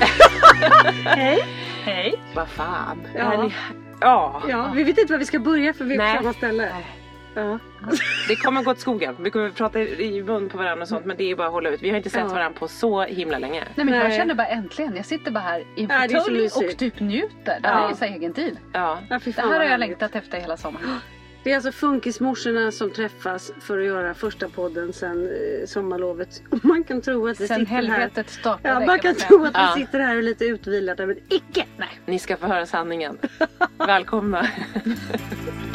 [1.04, 1.44] Hej!
[1.84, 2.14] Hej!
[2.34, 3.06] Vad fan.
[3.14, 3.32] Ja.
[3.32, 3.52] Är ni-
[4.00, 4.42] Ja.
[4.48, 6.16] Ja, vi vet inte var vi ska börja för vi är Nej.
[6.16, 6.68] på samma ställe.
[6.74, 6.86] Nej.
[7.34, 7.58] Ja.
[8.28, 9.16] Det kommer gå åt skogen.
[9.18, 11.68] Vi kommer prata i mun på varandra och sånt men det är bara att hålla
[11.70, 11.82] ut.
[11.82, 12.34] Vi har inte sett Ja.
[12.34, 13.64] varandra på så himla länge.
[13.74, 17.00] Nej men jag känner bara äntligen, jag sitter bara här i en fåtölj och typ
[17.00, 17.58] njuter.
[17.62, 17.90] Det här Ja.
[17.90, 18.58] är så egen tid.
[18.72, 18.98] Ja.
[19.08, 20.86] Det här har jag längtat efter hela sommaren.
[21.44, 26.42] Det är alltså funkismorsorna som träffas för att göra första podden sen eh, sommarlovet.
[26.50, 27.82] Och man kan tro att vi Sen sitter här.
[27.82, 29.72] helvetet startade Ja, man kan tro att Ja.
[29.76, 31.64] vi sitter här och är lite utvilade men icke!
[31.76, 32.00] Nej.
[32.06, 33.18] Ni ska få höra sanningen.
[33.78, 34.46] Välkomna.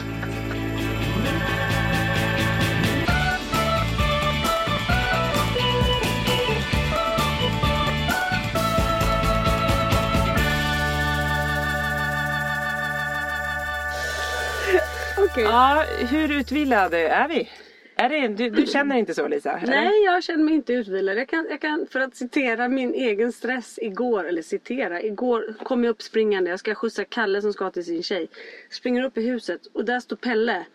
[15.35, 15.43] Okej.
[15.43, 17.49] Ja, hur utvilade är vi?
[17.95, 19.51] Är det, du, du känner inte så Lisa?
[19.51, 19.73] eller?
[19.73, 21.17] Nej, jag känner mig inte utvilad.
[21.17, 25.83] Jag kan, jag kan, för att citera min egen stress igår, eller citera, igår kom
[25.83, 26.49] jag upp springande.
[26.49, 28.27] Jag ska skjutsa Kalle som ska till sin tjej.
[28.69, 30.65] Springer upp i huset och där står Pelle.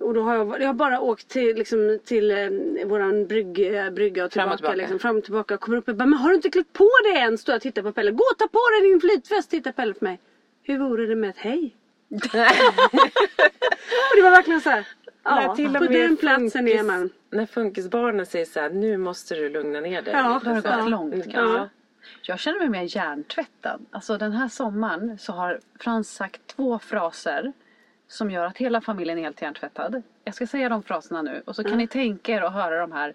[0.00, 3.90] Och då har jag, jag har bara åkt till, liksom, till eh, våran brygg, eh,
[3.90, 4.52] brygga och Fram tillbaka.
[4.52, 4.76] och tillbaka.
[4.76, 5.56] Liksom, fram och tillbaka.
[5.56, 7.38] Kommer upp och bara, men har du inte klätt på dig än?
[7.38, 8.10] Står jag och tittar på Pelle.
[8.10, 10.20] Gå och ta på dig din flytväst, tittar Pelle på mig.
[10.62, 11.76] Hur vore det med ett hej?
[12.10, 12.20] Och
[14.16, 14.86] det var verkligen så här.
[15.24, 17.10] När Ja, till och på med den platsen funkis- är man.
[17.30, 20.14] När funkisbarnen säger så här, nu måste du lugna ner dig.
[20.14, 21.22] Ja, Det har gått långt Ja.
[21.32, 21.68] kanske.
[22.22, 23.86] Jag känner mig mer hjärntvättad.
[23.90, 27.52] Alltså den här sommaren så har Frans sagt två fraser
[28.08, 30.02] som gör att hela familjen är helt hjärntvättad.
[30.24, 32.92] Jag ska säga de fraserna nu och så kan ni tänka er och höra de
[32.92, 33.14] här.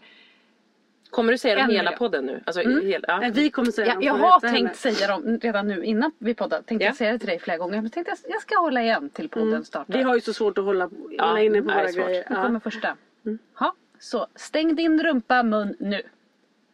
[1.12, 2.42] Kommer du säga dem hela podden nu?
[2.46, 2.86] Alltså, Mm.
[2.88, 3.20] hel, ja.
[3.20, 6.34] Nej, vi kommer säga Jag, dem jag har tänkt säga dem redan nu innan vi
[6.34, 6.62] poddar.
[6.62, 6.94] Tänkte Ja.
[6.94, 7.82] säga det till dig flera gånger.
[7.82, 9.94] Men tänkte jag, jag ska hålla igen till podden startar.
[9.94, 12.06] Vi har ju så svårt att hålla, Ja, hålla inne på våra svårt.
[12.06, 12.26] grejer.
[12.30, 12.44] Nu Ja.
[12.44, 12.96] kommer första.
[13.60, 16.02] Ha, så stäng din rumpa mun nu.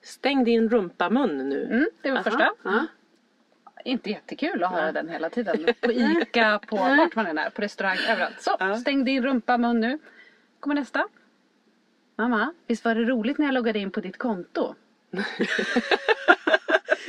[0.04, 1.64] Stäng din rumpamun nu.
[1.64, 2.24] Mm, det var Aha.
[2.24, 2.52] första.
[2.64, 2.86] Ja.
[3.86, 5.66] Inte jättekul att höra den hela tiden.
[5.82, 8.42] På ICA, på vart man än är, på restaurang, överallt.
[8.42, 8.76] Så, Ja.
[8.78, 10.00] stäng din rumpa mun nu.
[10.60, 11.08] Kommer nästa.
[12.20, 14.76] Mamma, visst var det roligt när jag loggade in på ditt konto?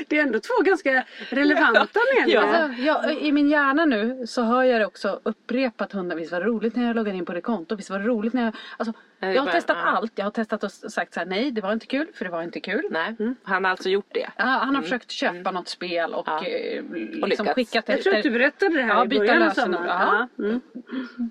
[0.09, 2.43] Det är ändå två ganska relevanta meningar.
[2.43, 6.17] Alltså, jag, I min hjärna nu så hör jag det också upprepat hundra.
[6.17, 7.75] Visst var det roligt när jag loggade in på det konto?
[7.77, 8.55] Visst var det roligt när jag...
[8.77, 9.89] Alltså, jag har bara- testat ja.
[9.91, 10.13] allt.
[10.15, 12.43] Jag har testat och sagt så här, nej det var inte kul för det var
[12.43, 12.83] inte kul.
[12.91, 14.29] Nej, han har alltså gjort det.
[14.37, 16.45] Ja, han har försökt köpa något spel och, Ja.
[16.47, 17.55] eh, liksom lyckats.
[17.55, 19.87] skickat Jag tror att du berättade det här Ja, i början av sommaren.
[19.87, 20.29] Ja.
[20.37, 20.45] Ja.
[20.45, 20.61] Mm.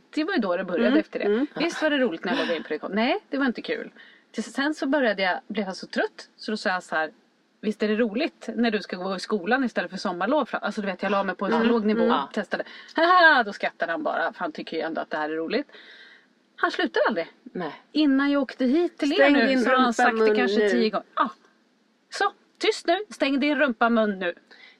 [0.10, 1.46] Det var ju då det började efter det.
[1.56, 2.96] Visst var det roligt när jag loggade in på det kontot?
[2.96, 3.92] Nej, det var inte kul.
[4.38, 7.12] Sen så började jag, blev jag så trött så då sa jag så här
[7.62, 10.50] Visst är det roligt när du ska gå i skolan istället för sommarlov?
[10.52, 12.30] Alltså du vet jag la mig på en så låg nivå och Ja.
[12.34, 12.64] testade.
[12.96, 15.68] Haha, då skrattade han bara för han tycker ju ändå att det här är roligt.
[16.56, 17.28] Han slutar aldrig.
[17.44, 17.72] Nej.
[17.92, 20.70] Innan jag åkte hit till Stäng er nu så har han sagt det kanske nu.
[20.70, 21.06] tio gånger.
[21.16, 21.30] Ja.
[22.10, 22.98] Så, tyst nu.
[23.10, 24.34] Stäng din rumpa mun nu.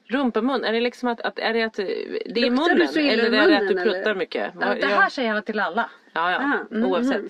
[0.04, 3.08] Rumpamun, är det liksom att, att, är det att det är Luktar munnen?
[3.10, 4.14] Eller är det att du munnen, pruttar eller?
[4.14, 4.52] mycket?
[4.60, 5.90] Ja, det här säger han till alla.
[6.18, 6.76] Ja, ja.
[6.76, 7.22] Mm, Oavsett.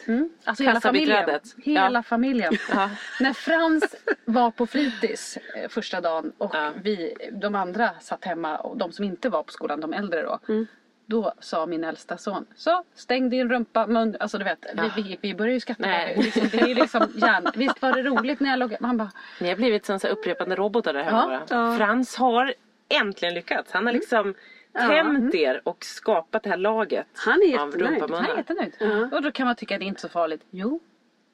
[0.44, 1.40] Alltså hela familjen.
[1.64, 2.02] Hela Ja.
[2.02, 2.52] familjen.
[2.73, 2.90] Ja.
[3.20, 3.94] När Frans
[4.25, 6.70] var på fritids eh, första dagen och Ja.
[6.82, 10.38] vi, de andra satt hemma och de som inte var på skolan, de äldre då.
[10.49, 10.67] Mm.
[11.06, 14.17] Då sa min äldsta son, så stäng din rumpa, mun.
[14.20, 14.58] Alltså du vet,
[14.96, 15.88] vi, vi, vi började ju skratta.
[16.17, 17.46] Liksom, det är liksom hjärn.
[17.55, 19.11] Visst var det roligt när jag låg Han bara,
[19.41, 21.56] Ni har blivit som så upprepande robotar där hemma Ja.
[21.56, 21.76] bara.
[21.76, 22.55] Frans har
[22.88, 23.73] äntligen lyckats.
[23.73, 24.34] Han har liksom
[24.73, 28.03] tämt er och skapat det här laget Han är av jättenöjd.
[28.11, 28.73] han är jättenöjd.
[29.12, 30.43] Och då kan man tycka att det inte är så farligt.
[30.50, 30.81] Jo,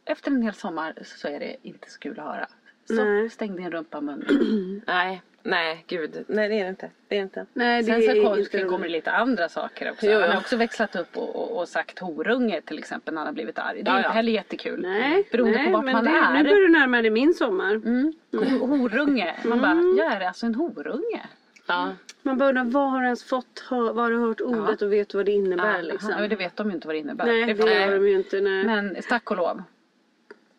[0.05, 2.47] efter en hel sommar så är det inte så kul att höra.
[2.89, 3.31] Så Nej.
[3.31, 4.83] stäng din rumpa mun.
[4.87, 6.25] Nej, nej gud.
[6.29, 6.91] Nej det är det inte.
[7.09, 7.47] Det är inte.
[7.53, 10.07] Nej, det Sen så är kom, inte kommer det lite andra saker också.
[10.07, 10.21] Jo.
[10.21, 13.35] Han har också växlat upp och, och, och sagt horunge till exempel när han har
[13.35, 13.83] blivit arg.
[13.83, 14.13] Det är Ja, inte ja.
[14.13, 14.83] heller jättekul.
[14.83, 16.33] Nej, Beroende nej, på vart men man det, är.
[16.35, 17.75] Nu börjar du närma dig min sommar.
[17.75, 18.13] Mm.
[18.33, 19.35] Ho- Horunge.
[19.45, 21.23] Man bara, jag är alltså en horunge.
[21.67, 21.93] Ja.
[22.23, 24.93] Man bara undrar, vad har du ens fått hö- var har du hört ordet och
[24.93, 26.11] vet vad det innebär liksom?
[26.19, 27.27] Ja, det vet de ju inte vad det innebär.
[27.27, 28.41] Nej, det gör de ju inte.
[28.41, 28.65] Nej.
[28.65, 29.63] Men tack och lov.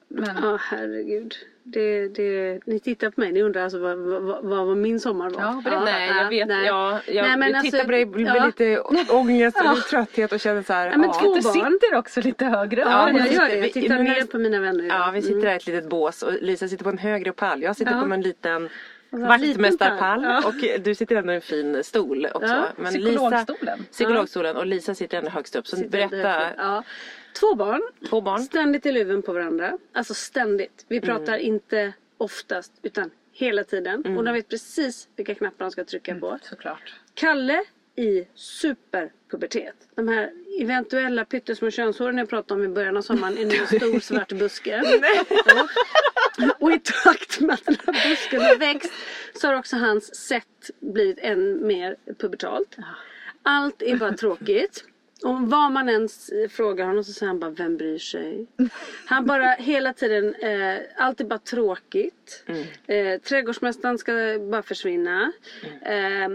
[0.07, 1.35] Men Ja, herregud.
[1.67, 5.29] Det, det, ni tittar på mig, ni undrar alltså vad, vad, vad, vad min sommar
[5.29, 5.41] var.
[5.41, 5.83] Ja, berätta.
[5.85, 6.47] Nej jag vet.
[6.47, 6.65] nej.
[6.65, 8.45] Ja, jag Nej, men jag alltså, tittar på dig med ja.
[8.45, 8.79] lite
[9.13, 10.91] ångest och trötthet och känner så här.
[10.91, 11.53] Ja, men två du barn.
[11.53, 12.87] sitter också lite högre upp.
[12.91, 13.55] Ja, jag vi gör det.
[13.55, 14.97] vi- Jag tittar men- ner på mina vänner idag.
[15.07, 15.45] Ja, vi sitter Mm.
[15.47, 17.61] här i ett litet bås och Lisa sitter på en högre pall.
[17.61, 18.01] Jag sitter Ja.
[18.07, 18.69] på en liten
[19.19, 20.45] vaktmästarpall liten pall.
[20.75, 22.47] och du sitter ändå i en fin stol också.
[22.47, 23.77] Ja, Men psykologstolen.
[23.79, 25.67] Lisa, psykologstolen och Lisa sitter ändå högst upp.
[25.67, 26.41] Så Sitter berätta.
[26.57, 26.83] Ja.
[27.39, 27.81] Två barn.
[28.09, 28.41] Två barn.
[28.41, 29.77] Ständigt i luven på varandra.
[29.94, 30.85] Alltså ständigt.
[30.88, 31.45] Vi pratar Mm.
[31.45, 34.17] inte oftast utan hela tiden.
[34.17, 36.39] Och de vet precis vilka knappar de ska trycka på.
[36.41, 36.94] Såklart.
[37.13, 37.63] Kalle
[37.95, 39.75] i superpubertet.
[39.95, 40.31] De här
[40.62, 44.31] eventuella pyttesmå könshåren jag pratade om i början av sommaren är nu en stor svart
[44.31, 44.81] buske.
[45.45, 45.67] Ja.
[46.59, 48.93] Och i takt med att den här busken har växt
[49.33, 52.77] så har också hans sätt blivit än mer pubertalt.
[53.43, 54.83] Allt är bara tråkigt.
[55.23, 58.47] Och vad man ens frågar honom så säger han bara, vem bryr sig?
[59.05, 62.43] Han bara hela tiden, eh, allt är bara tråkigt.
[62.88, 64.13] Eh, trädgårdsmästaren ska
[64.51, 65.31] bara försvinna.
[65.81, 66.29] Eh,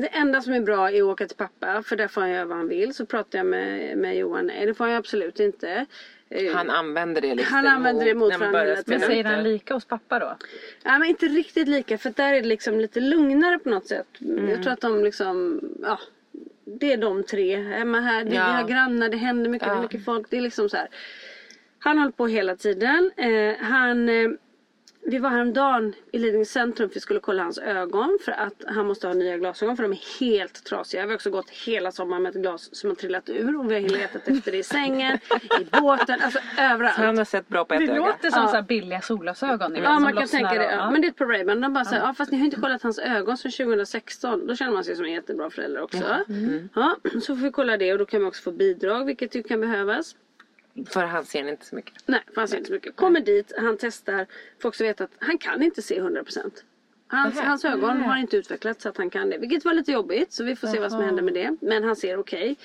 [0.00, 2.44] det enda som är bra är att åka till pappa för där får han göra
[2.44, 2.94] vad han vill.
[2.94, 5.86] Så pratar jag med, med Johan, nej det får han absolut inte.
[6.30, 9.84] Eh, Han använder det lite Han använder det mot spela Men säger han lika hos
[9.84, 10.36] pappa då?
[10.82, 14.06] Ja men inte riktigt lika för där är det liksom lite lugnare på något sätt.
[14.20, 14.48] Mm.
[14.48, 15.98] Jag tror att de liksom, ja.
[16.64, 18.24] Det är de tre hemma här.
[18.24, 18.46] Det, Ja.
[18.46, 19.82] Vi har grannar, det händer mycket, Ja.
[19.82, 20.26] mycket folk.
[20.30, 20.88] Det är liksom så här.
[21.78, 23.10] Han håller på hela tiden.
[23.16, 24.30] Eh, han, eh,
[25.10, 28.86] vi var häromdagen i Lidingö centrum för vi skulle kolla hans ögon för att han
[28.86, 31.02] måste ha nya glasögon för de är helt trasiga.
[31.02, 33.74] Vi har också gått hela sommaren med ett glas som har trillat ur och vi
[33.74, 35.18] har letat efter det i sängen,
[35.60, 36.94] i båten, alltså överallt.
[36.96, 37.94] Han har sett bra på ett Det öga.
[38.06, 38.48] låter som Ja.
[38.48, 39.76] så här billiga solglasögon.
[39.76, 40.66] Ja man kan tänka det.
[40.66, 40.90] och- Ja.
[40.90, 41.60] Men det är ett par Ray-Ban.
[41.62, 44.46] De bara säger, ja fast ni har inte kollat hans ögon sedan 2016.
[44.46, 45.98] Då känner man sig som en jättebra förälder också.
[46.74, 49.42] Ja, så får vi kolla det och då kan man också få bidrag vilket ju
[49.42, 50.14] kan behövas.
[50.88, 51.94] För han ser inte så mycket.
[52.06, 52.96] Nej, för han ser inte så mycket.
[52.96, 54.26] Kommer dit, han testar.
[54.62, 56.50] Får också veta att han kan inte se 100%.
[57.08, 59.38] Hans, hans ögon har inte utvecklats så att han kan det.
[59.38, 61.56] Vilket var lite jobbigt så vi får se vad som händer med det.
[61.60, 62.56] Men han ser okej.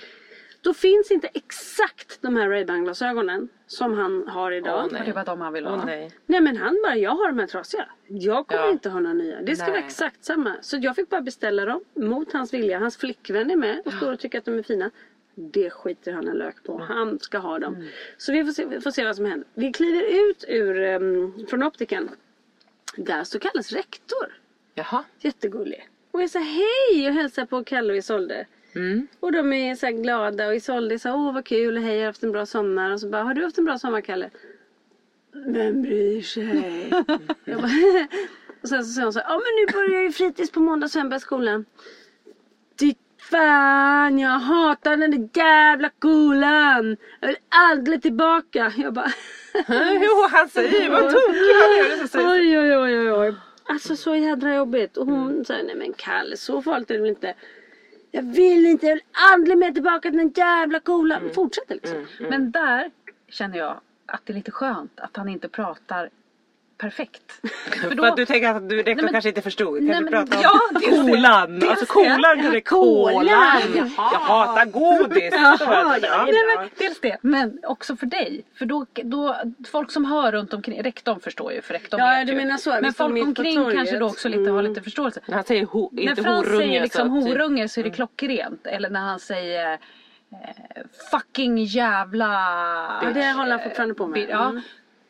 [0.62, 4.90] Då finns inte exakt de här Ray-Ban glasögonen som han har idag.
[4.94, 5.86] Åh, det var de han ville Åh ha.
[5.86, 6.12] nej.
[6.26, 7.86] Nej men han bara, jag har de här trasiga.
[8.08, 8.72] Jag kommer Ja.
[8.72, 9.42] inte ha några nya.
[9.42, 9.72] Det ska Nej.
[9.74, 10.56] vara exakt samma.
[10.62, 12.80] Så jag fick bara beställa dem mot hans vilja.
[12.80, 14.92] Hans flickvän är med och står och tycker att de är fina.
[15.36, 16.78] Det skiter han en lök på.
[16.78, 17.76] Han ska ha dem.
[17.76, 17.88] Mm.
[18.18, 19.48] Så vi får se, vi får se vad som händer.
[19.54, 22.10] Vi kliver ut ur, um, från optiken.
[22.96, 24.40] Där står Kalles rektor.
[24.74, 25.04] Jaha.
[25.20, 25.90] Jättegullig.
[26.12, 28.46] Och jag säger hej och hälsar på Kalle och Isolde.
[28.76, 29.08] Mm.
[29.20, 32.02] Och de är så här glada och Isolde sa åh vad kul och hej jag
[32.02, 32.92] har haft en bra sommar.
[32.92, 34.30] Och så bara har du haft en bra sommar Kalle?
[35.34, 36.90] Vem bryr sig?
[37.46, 37.72] jag bara,
[38.62, 40.88] och sen så säger hon så här, ja men nu börjar ju fritids på måndag
[40.90, 41.66] sen börjar skolan.
[43.36, 46.98] Fan jag hatar den där jävla skolan.
[47.20, 48.74] Jag vill aldrig tillbaka.
[48.78, 49.12] Jag bara
[50.02, 52.32] jo han säger vad tokig han är.
[52.32, 53.36] Oj, oj, oj, oj, oj.
[53.64, 54.98] Alltså så jädra jobbigt.
[54.98, 57.34] Och hon säger, nej men Kalle, så farligt är det väl inte.
[58.12, 61.30] Jag vill inte, jag vill aldrig mer tillbaka till den jävla skolan.
[61.34, 62.08] Fortsätter liksom.
[62.20, 62.92] Men där
[63.30, 66.10] känner jag att det är lite skönt att han inte pratar
[66.78, 67.32] perfekt.
[67.82, 69.84] För För att du tänker att du men- kanske inte förstod.
[69.84, 70.86] Nej, Kanske men- prata om ja, det.
[71.12, 71.60] kolan.
[71.60, 71.92] Dels Alltså det.
[72.16, 72.52] kolan.
[72.52, 73.14] Det kolan.
[73.14, 73.92] kolan.
[73.98, 75.34] Jag hatar godis.
[75.34, 76.08] Jaha, det.
[76.08, 76.24] ja.
[76.26, 78.46] Nej, men, dels det, men också för dig.
[78.58, 79.36] För då, då,
[79.72, 82.78] folk som hör runt omkring, rektorn förstår ju för rektorn Ja, vet du menar så,
[82.82, 85.20] Men folk omkring kanske då också lite har lite förståelse.
[85.26, 86.66] När han säger ho, När inte Frans horunge.
[86.66, 88.68] säger liksom så typ- horunge så är det klockrent.
[88.68, 89.80] Eller när han säger eh,
[91.12, 92.28] fucking jävla...
[93.04, 94.26] Ja, det håller han fortfarande på med.
[94.30, 94.62] Ja, Mm.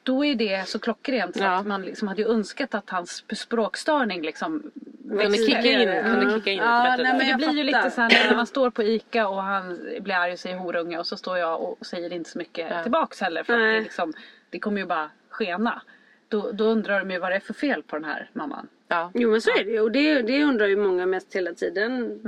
[0.05, 1.55] Då är det så klockrent så Ja.
[1.59, 4.71] att man liksom hade ju önskat att hans språkstörning liksom
[5.09, 7.17] Kunde kicka in, kunde kicka in Ja, lite bättre.
[7.17, 7.83] nej, men det blir ju fattar.
[7.83, 10.97] lite så här när man står på ICA och han blir arg och säger horunge
[10.99, 14.13] och så står jag och säger inte så mycket tillbaks heller för det, liksom,
[14.49, 15.81] det kommer ju bara skena.
[16.27, 18.67] Då, då undrar de ju vad det är för fel på den här mamman.
[18.87, 19.11] Ja.
[19.13, 22.19] Jo men så är det ju och det, det undrar ju många mest hela tiden.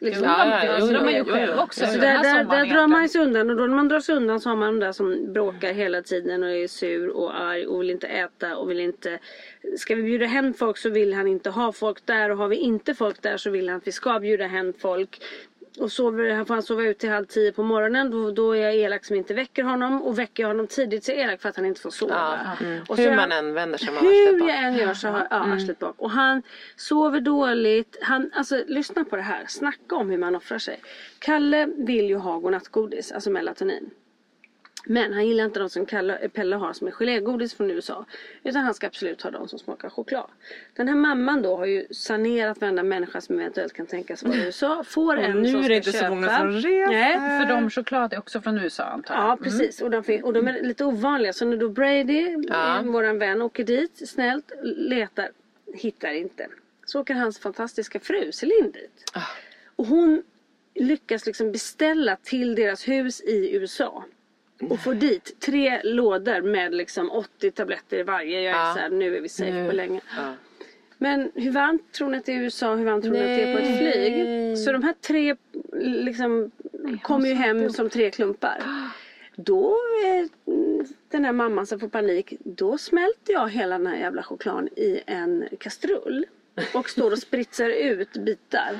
[0.00, 0.24] Liksom.
[0.24, 1.34] Ja, ja, jo, undrar jo, man ju jo, jo.
[1.34, 1.86] själv också.
[1.86, 4.14] Så där, här där, där drar man sig undan och då när man drar sig
[4.14, 7.66] undan så har man de där som bråkar hela tiden och är sur och arg
[7.66, 9.18] och vill inte äta och vill inte
[9.78, 12.56] Ska vi bjuda hem folk så vill han inte ha folk där och har vi
[12.56, 15.22] inte folk där så vill han att vi ska bjuda hem folk.
[15.80, 18.62] Och sover, han får han sova ut till halv tio på morgonen då, då är
[18.62, 21.40] jag elak som inte väcker honom och väcker jag honom tidigt så är jag elak
[21.40, 22.40] för att han inte får sova.
[22.60, 22.66] Ja.
[22.66, 22.82] Mm.
[22.88, 25.54] Och så Hur man än vänder sig har hur jag än gör så har ja,
[25.54, 25.94] arslet bak.
[25.98, 26.42] Och han
[26.76, 27.98] sover dåligt.
[28.02, 29.44] Han, alltså lyssna på det här.
[29.48, 30.80] Snacka om hur man offrar sig.
[31.18, 33.90] Kalle vill ju ha godnattgodis, alltså melatonin.
[34.86, 38.04] Men han gillar inte de som Kalle, Pelle har som är gelégodis från USA.
[38.44, 40.30] Utan han ska absolut ha de som smakar choklad.
[40.76, 44.44] Den här mamman då har ju sanerat varenda människa som eventuellt kan tänkas vara i
[44.44, 44.84] USA.
[44.84, 46.10] Får en nu som är det inte så köpa.
[46.14, 46.86] många som reser.
[46.86, 49.24] Nej, För de choklad är också från USA antar jag.
[49.24, 52.78] Ja precis och de, och de är lite ovanliga så när då Brady, Ja.
[52.78, 55.28] eh, våran vän, åker dit snällt, letar,
[55.74, 56.46] hittar inte.
[56.84, 59.12] Så åker hans fantastiska fru Celine dit.
[59.76, 60.22] Och hon
[60.74, 64.04] lyckas liksom beställa till deras hus i USA.
[64.60, 68.40] Och får dit tre lådor med liksom 80 tabletter i varje.
[68.40, 68.72] Jag är Ja.
[68.74, 69.68] så här, nu är vi safe Nu.
[69.68, 70.00] på länge.
[70.16, 70.34] Ja.
[70.98, 72.74] Men hur varmt tror ni att det är i USA?
[72.74, 74.58] Hur varmt tror ni att det är på ett flyg?
[74.58, 75.36] Så de här tre
[75.82, 76.50] liksom
[77.02, 78.62] kommer ju hem som tre klumpar.
[79.36, 79.76] Då,
[80.06, 80.26] eh,
[81.10, 85.00] den här mamman som får panik, då smälter jag hela den här jävla chokladen i
[85.06, 86.26] en kastrull.
[86.74, 88.78] Och står och spritsar ut bitar.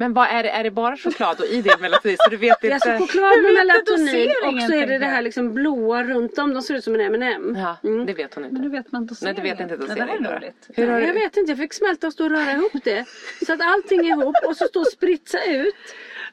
[0.00, 0.50] Men vad är det?
[0.50, 2.16] Är det bara choklad och i det melatonin?
[2.20, 2.92] Så du vet Det är inte.
[2.92, 6.54] alltså choklad med melatonin doseringen, och så är det det här liksom blåa runt om.
[6.54, 7.56] De ser ut som en M&M.
[7.58, 8.06] Ja, Mm.
[8.06, 8.52] det vet hon inte.
[8.54, 9.36] Men nu vet man Nej, doseringen.
[9.36, 10.26] du vet inte Nej, Det här doseringen.
[10.32, 10.66] är roligt.
[10.74, 11.06] Hur har Nej, du...
[11.06, 13.04] jag vet inte, jag fick smälta och stå och röra ihop det.
[13.46, 15.74] Så att allting är ihop och så stå och spritsa ut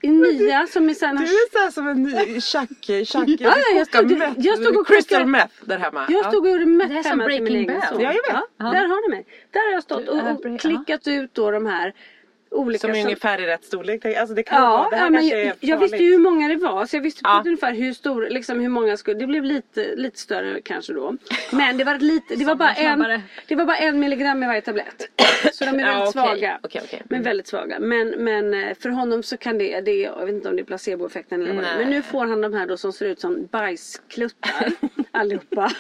[0.01, 2.69] i nya som är sen Du är såhär som en ny Chuck,
[3.07, 6.05] Chuck Ja, ja, jag stod- jag stod och Crystal meth där hemma.
[6.09, 7.89] Jag stod och gjorde meth Det är som hemma till min Breaking egen Bad.
[7.89, 8.01] son.
[8.01, 8.43] Ja, jag vet.
[8.57, 9.25] Ja, där har ni mig.
[9.51, 11.93] Där har jag stått och, och klickat ut då de här
[12.51, 14.05] olika Som är som- ungefär i rätt storlek.
[14.05, 16.47] Alltså det kan Ja, vara, det här ja men jag, jag visste ju hur många
[16.47, 17.41] det var så jag visste Ja.
[17.45, 21.17] ungefär hur stor, liksom hur många skulle, det blev lite, lite större kanske då.
[21.51, 24.61] Men det var lite, det var bara en, det var bara en milligram i varje
[24.61, 25.09] tablett.
[25.53, 26.11] Så de är Ja, väldigt okej.
[26.11, 26.59] svaga.
[26.63, 27.01] Okej, okej.
[27.05, 27.23] Men Mm.
[27.23, 27.79] väldigt svaga.
[27.79, 30.63] Men, men eh, för honom så kan det, det, jag vet inte om det är
[30.65, 31.77] placeboeffekten eller vad det är.
[31.77, 34.71] Men nu får han de här då som ser ut som bajskluttar
[35.11, 35.71] allihopa.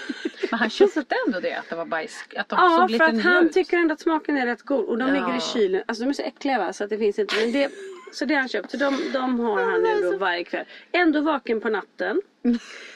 [0.51, 2.23] Men han köpte ändå det att det var bajs.
[2.35, 3.53] Att de Ja, såg för lite att nya han ut.
[3.53, 4.85] tycker ändå att smaken är rätt god.
[4.85, 5.13] Och de Ja.
[5.13, 5.83] ligger i kylen.
[5.85, 7.35] Alltså de är så äckliga va, så att det finns inte.
[7.35, 7.71] Men det,
[8.13, 8.71] så det har han köpt.
[8.71, 10.65] Så de, de har han nu då varje kväll.
[10.91, 12.21] Ändå vaken på natten.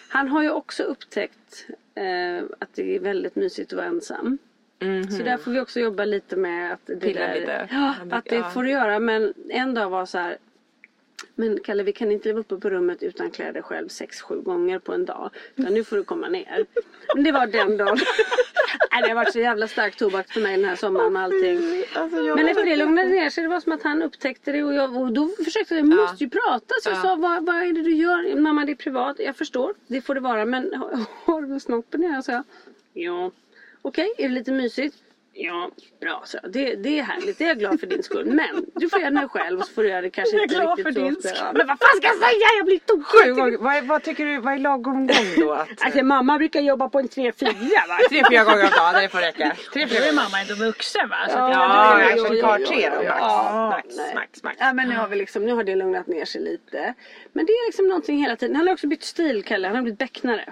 [0.09, 4.37] Han har ju också upptäckt eh, att det är väldigt mysigt att vara ensam.
[5.17, 7.67] Så där får vi också jobba lite med att det Pilla där, lite.
[7.71, 8.99] Ja, att det får du göra.
[8.99, 10.37] Men en dag var så här.
[11.35, 14.79] Men Kalle vi kan inte leva uppe på rummet utan kläder själv sex, sju gånger
[14.79, 15.29] på en dag.
[15.55, 16.65] Utan nu får du komma ner.
[17.15, 17.97] Men det var den dagen.
[18.91, 21.83] Nej, det har varit så jävla stark tobak för mig den här sommaren med allting.
[21.95, 22.15] Alltså.
[22.35, 23.43] Men efter det lugnade ner sig.
[23.43, 26.23] Det var som att han upptäckte det och, jag, och då försökte jag, jag måste
[26.23, 26.73] ju prata.
[26.83, 27.01] Så jag Ja.
[27.01, 28.35] sa, vad, vad är det du gör?
[28.35, 29.15] Mamma det är privat.
[29.19, 30.45] Jag förstår, det får det vara.
[30.45, 32.21] Men har- har du snoppen ner?
[32.21, 32.43] Så jag,
[32.93, 33.31] ja.
[33.81, 34.97] Okej, är det lite mysigt?
[35.41, 36.38] Ja, bra så.
[36.50, 38.25] Det, det är härligt, det är jag glad för din skull.
[38.25, 40.43] Men du får göra det själv och så får du göra det kanske Jag är
[40.43, 41.31] inte glad riktigt för så din skull.
[41.39, 42.48] Ja, men vad fan ska jag säga?
[42.58, 43.60] Jag blir tokig.
[43.60, 45.51] Vad, vad tycker du, vad är lagom gång då?
[45.53, 47.43] Att, Alltså mamma brukar jobba på en 3-4
[47.88, 47.98] va?
[48.10, 49.55] tre, fyra gånger om dagen, det får räcka.
[49.74, 50.24] Tre, Nu fyra är gånger.
[50.24, 51.15] mamma ändå vuxen va?
[51.29, 53.08] Så Ja, Ja, känner jo, ett par tre då max.
[53.19, 54.15] ja, max, nej.
[54.15, 54.58] max, max.
[54.60, 56.93] Ja men nu har, vi liksom, nu har det lugnat ner sig lite.
[57.34, 58.55] Men det är liksom någonting hela tiden.
[58.55, 59.67] Han har också bytt stil Kalle.
[59.67, 60.46] Han har blivit becknare.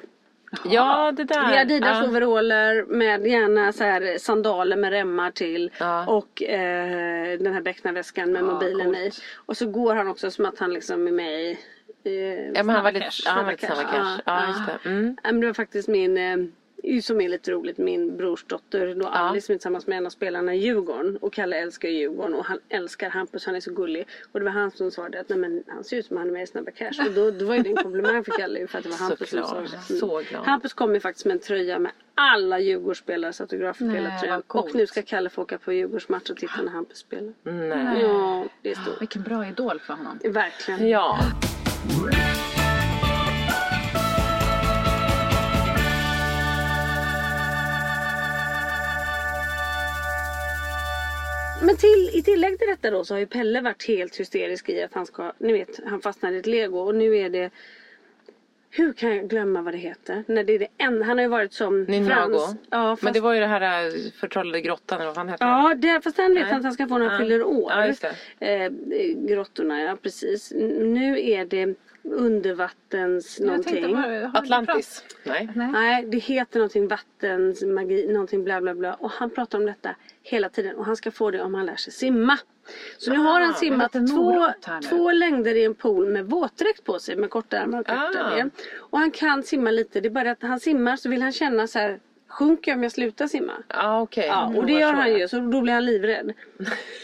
[0.64, 1.48] Ja, det där.
[1.50, 2.10] Det är Adidas ja.
[2.10, 5.72] overaller med gärna så här sandaler med remmar till.
[5.80, 6.06] Ja.
[6.06, 9.02] Och eh, den här becknarväskan med Ja, mobilen i.
[9.02, 9.22] coolt.
[9.36, 11.58] Och så går han också som att han liksom är med i
[12.04, 12.12] eh,
[12.54, 13.22] Ja, men han var lite, cash.
[13.26, 14.22] ja, han var lite Snabba cash.
[14.26, 14.90] Ja, just det.
[14.90, 15.42] Mm.
[15.42, 16.38] Det var faktiskt min, eh,
[17.02, 19.10] som är lite roligt, min brorsdotter då Ja.
[19.10, 21.18] Alice som är tillsammans med en av spelarna i Djurgården.
[21.22, 24.08] Och Kalle älskar Djurgården och han älskar Hampus, han är så gullig.
[24.32, 26.32] Och det var han som svarade att nej men han ser ut som han är
[26.32, 27.06] med i Snabba Cash.
[27.08, 29.30] Och då, då var ju det en komplimang för Kalle för att det var Hampus
[29.30, 29.72] som sa Såklart.
[29.72, 29.94] det.
[29.94, 30.00] Mm.
[30.00, 30.46] Så glad.
[30.46, 34.44] Hampus kom ju faktiskt med en tröja med alla Djurgårdsspelares autografer på hela tröjan.
[34.48, 37.34] Och nu ska Kalle få åka på Djurgårdsmatch och titta när Hampus spelar.
[37.44, 38.02] Nej.
[38.02, 39.02] Ja, det är stort.
[39.02, 40.20] Vilken bra idol för honom.
[40.24, 40.90] Verkligen.
[40.90, 41.20] Ja.
[51.62, 54.84] Men till, i tillägg till detta då så har ju Pelle varit helt hysterisk i
[54.84, 57.50] att han ska, ni vet, han fastnade i ett lego och nu är det
[58.70, 60.24] Hur kan jag glömma vad det heter?
[60.28, 62.40] När det är det enda, han har ju varit som Ninjago.
[62.40, 62.56] Frans.
[62.70, 65.46] Ja, fast, Men det var ju det här äh, förtrollade grottan eller vad fan heter
[65.46, 65.52] det?
[65.52, 66.52] Ja, det, fast den vet Nej.
[66.52, 67.72] han att han ska få när han fyller år.
[67.72, 68.04] Ja, just.
[68.40, 68.72] Eh,
[69.16, 70.54] grottorna, ja precis.
[70.82, 71.76] Nu är det
[72.14, 73.92] undervattens någonting.
[73.94, 75.04] bara, Atlantis?
[75.24, 75.50] Nej.
[75.56, 76.06] Nej.
[76.08, 78.94] Det heter någonting vattens magi, någonting bla bla bla.
[78.94, 80.76] Och han pratar om detta hela tiden.
[80.76, 82.38] Och han ska få det om han lär sig simma.
[82.98, 84.48] Så nu har han simmat en två,
[84.90, 88.20] två längder i en pool med våtdräkt på sig med korta ärmar och kort Ah.
[88.32, 88.50] över.
[88.78, 90.02] Och han kan simma lite.
[90.02, 92.00] Det är bara att han simmar så vill han känna så här.
[92.28, 93.54] Sjunker jag om jag slutar simma?
[93.70, 94.26] Ja okej.
[94.28, 95.28] Ja, och det gör han ju.
[95.28, 96.34] Så då blir han livrädd.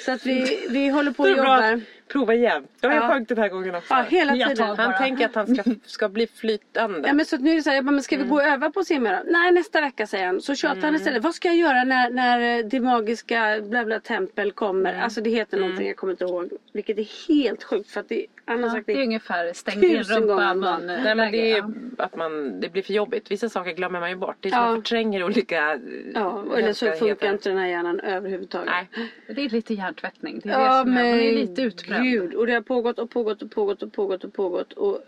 [0.06, 1.82] Så att vi, vi håller på och jobbar.
[2.08, 2.68] prova igen.
[2.82, 3.12] Jag har Ja.
[3.14, 3.94] sjungit den här gången också.
[3.94, 4.78] Ja, hela Jag tiden.
[4.78, 7.08] Han tänker att han ska, ska bli flytande.
[7.08, 8.36] Ja men så att nu är det så här, jag bara, men ska vi gå
[8.36, 9.20] och öva på att simma då?
[9.26, 10.42] Nej nästa vecka säger han.
[10.42, 11.24] Så tjatar han istället.
[11.24, 15.02] Vad ska jag göra när, när det magiska bla bla tempel kommer?
[15.02, 16.50] Alltså det heter någonting jag kommer inte ihåg.
[16.74, 19.80] Vilket är helt sjukt för att det, han har Ja, sagt det är ungefär stäng
[19.82, 20.54] din rumpa.
[20.78, 21.64] Nej men det är
[21.98, 23.32] att man, det blir för jobbigt.
[23.32, 24.36] Vissa saker glömmer man ju bort.
[24.40, 24.66] Det är som Ja.
[24.68, 25.80] man förtränger olika
[26.14, 28.70] Ja, eller så funkar inte den här hjärnan överhuvudtaget.
[28.96, 29.08] Nej.
[29.36, 30.42] Det är lite hjärntvättning.
[30.44, 32.04] Det är Ja det som är, man är men lite utbränd.
[32.04, 32.34] gud.
[32.34, 34.74] Och det har pågått och pågått och pågått och pågått och pågått.
[34.74, 35.00] Och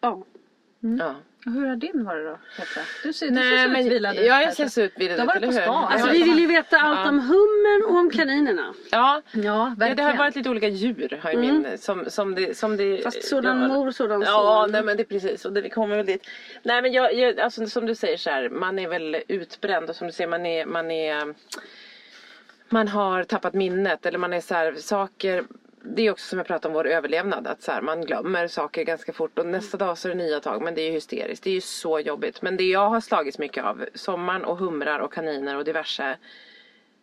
[0.00, 0.24] ja.
[0.80, 1.14] Ja.
[1.44, 2.82] Hur har din varit då Petra?
[3.02, 4.26] Du ser, du Nej ser så men utvilad ut.
[4.26, 5.84] ja, jag ser så utvilad Du har ut, varit på stan.
[5.84, 6.24] Alltså Ja, vi ja.
[6.26, 7.08] vill ju veta allt Ja.
[7.08, 8.74] om hummen och om kaninerna.
[8.90, 9.96] Ja, Ja, Ja, verkligen.
[9.96, 13.24] det har varit lite olika djur har ju min, som, som det, som det Fast
[13.28, 14.72] sådan ja, mor, sådan Ja, son.
[14.72, 16.26] nej men det är precis och det, vi kommer väl dit.
[16.62, 19.96] Nej men jag, jag alltså, som du säger så här, man är väl utbränd och
[19.96, 21.34] som du säger man är, man är
[22.68, 25.44] man har tappat minnet eller man är så här, saker
[25.84, 27.46] det är också som jag pratade om vår överlevnad.
[27.46, 30.40] Att så här, man glömmer saker ganska fort och nästa dag så är det nya
[30.40, 30.62] tag.
[30.62, 31.44] Men det är ju hysteriskt.
[31.44, 32.42] Det är ju så jobbigt.
[32.42, 33.84] Men det jag har slagits mycket av.
[33.94, 36.16] Sommaren och humrar och kaniner och diverse.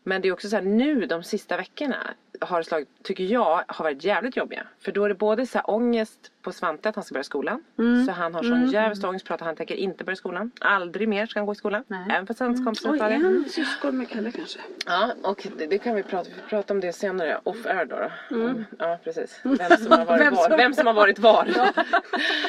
[0.03, 3.83] Men det är också så här nu de sista veckorna har slagit, tycker jag, har
[3.83, 4.67] varit jävligt jobbiga.
[4.79, 7.63] För då är det både så här ångest på Svante att han ska börja skolan.
[7.79, 8.05] Mm.
[8.05, 10.51] Så han har sån jävligt ångest på att han tänker inte börja skolan.
[10.61, 11.83] Aldrig mer ska han gå i skolan.
[11.87, 12.07] Nej.
[12.11, 13.15] Även fast hans kompisar tar är det.
[13.23, 14.59] han syskon med Kalle kanske?
[14.85, 17.39] Ja, och det, det kan vi prata, vi pratar om det senare.
[17.43, 17.95] Off air då.
[18.29, 18.35] då.
[18.35, 18.47] Mm.
[18.55, 19.39] Om- Ja, precis.
[19.43, 20.47] Vem som har varit Vem var.
[20.49, 21.47] som- Vem som har varit var.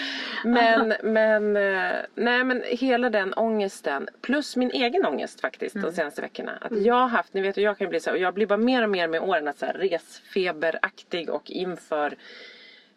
[0.45, 4.09] men, men, eh, nej men hela den ångesten.
[4.21, 5.91] Plus min egen ångest faktiskt Mm.
[5.91, 6.53] de senaste veckorna.
[6.61, 8.57] Att jag har haft, ni vet jag kan bli så här, och jag blir bara
[8.57, 12.15] mer och mer med åren att så här, resfeberaktig och inför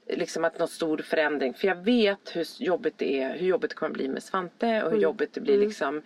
[0.10, 1.54] liksom att någon stor förändring.
[1.54, 4.90] För jag vet hur jobbigt det är, hur jobbigt det kommer bli med Svante och
[4.90, 5.00] hur Mm.
[5.02, 6.02] jobbigt det blir liksom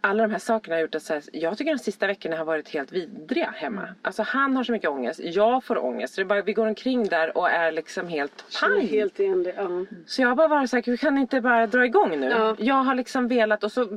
[0.00, 2.44] alla de här sakerna har gjort att så här, jag tycker de sista veckorna har
[2.44, 3.82] varit helt vidriga hemma.
[3.82, 3.94] Mm.
[4.02, 6.14] Alltså han har så mycket ångest, jag får ångest.
[6.14, 8.86] Så det är bara, vi går omkring där och är liksom helt paj.
[8.86, 9.18] helt.
[9.56, 9.84] Ja.
[10.06, 12.26] Så jag har bara varit såhär, vi kan inte bara dra igång nu?
[12.28, 12.56] Ja.
[12.58, 13.88] Jag har liksom velat och så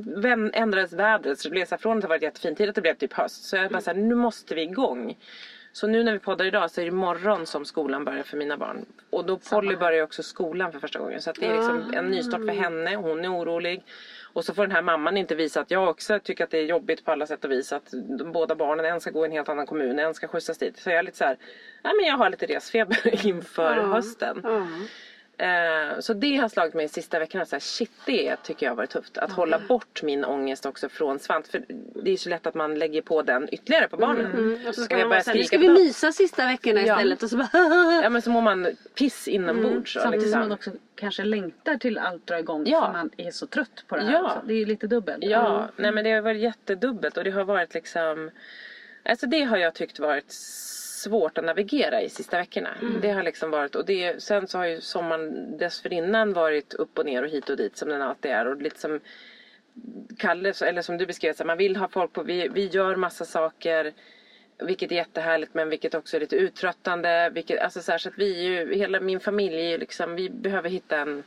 [0.52, 2.80] ändrades vädret så det blev så här, från att det varit jättefin tid att det
[2.80, 3.44] blev typ höst.
[3.44, 5.16] Så jag bara såhär, nu måste vi igång.
[5.72, 8.56] Så nu när vi poddar idag så är det imorgon som skolan börjar för mina
[8.56, 8.86] barn.
[9.10, 11.22] Och då Polly börjar också skolan för första gången.
[11.22, 13.82] Så att det är liksom en nystart för henne, hon är orolig.
[14.32, 16.64] Och så får den här mamman inte visa att jag också tycker att det är
[16.64, 17.72] jobbigt på alla sätt och vis.
[17.72, 20.58] Att de båda barnen, en ska gå i en helt annan kommun, en ska skjutsas
[20.58, 20.78] dit.
[20.78, 21.36] Så jag är lite så här,
[21.84, 24.40] nej men jag har lite resfeber inför hösten.
[24.44, 24.66] Ja.
[25.38, 27.44] Eh, så det har slagit mig de sista veckorna.
[27.46, 29.18] Så här, shit, det tycker jag har varit tufft.
[29.18, 31.50] Att hålla bort min ångest också från Svante.
[31.50, 31.64] För
[32.04, 34.26] det är så lätt att man lägger på den ytterligare på barnen.
[34.32, 34.66] Mm.
[34.68, 36.94] Och så ska Och man såhär, nu ska vi mysa sista veckorna Ja.
[36.96, 37.22] istället.
[37.22, 37.48] Och så bara
[38.02, 39.96] Ja men så mår man piss inombords.
[39.96, 40.72] och Samtidigt som man liksom.
[40.72, 42.86] också kanske längtar till allt drar igång Ja.
[42.86, 44.12] för man är så trött på det här.
[44.12, 44.42] Ja.
[44.46, 45.24] Det är ju lite dubbelt.
[45.24, 48.30] Ja, nej men det har varit jättedubbelt och det har varit liksom
[49.04, 50.32] Alltså det har jag tyckt varit
[51.02, 52.70] svårt att navigera i sista veckorna.
[53.02, 57.06] Det har liksom varit och det, sen så har ju sommaren dessförinnan varit upp och
[57.06, 59.00] ner och hit och dit som den alltid är och lite som
[60.18, 63.24] Kalle, eller som du beskrev, så man vill ha folk på, vi, vi gör massa
[63.24, 63.92] saker
[64.58, 67.30] vilket är jättehärligt men vilket också är lite uttröttande.
[67.30, 70.30] Vilket, alltså så, här, så att vi ju, hela min familj är ju liksom, vi
[70.30, 71.22] behöver hitta en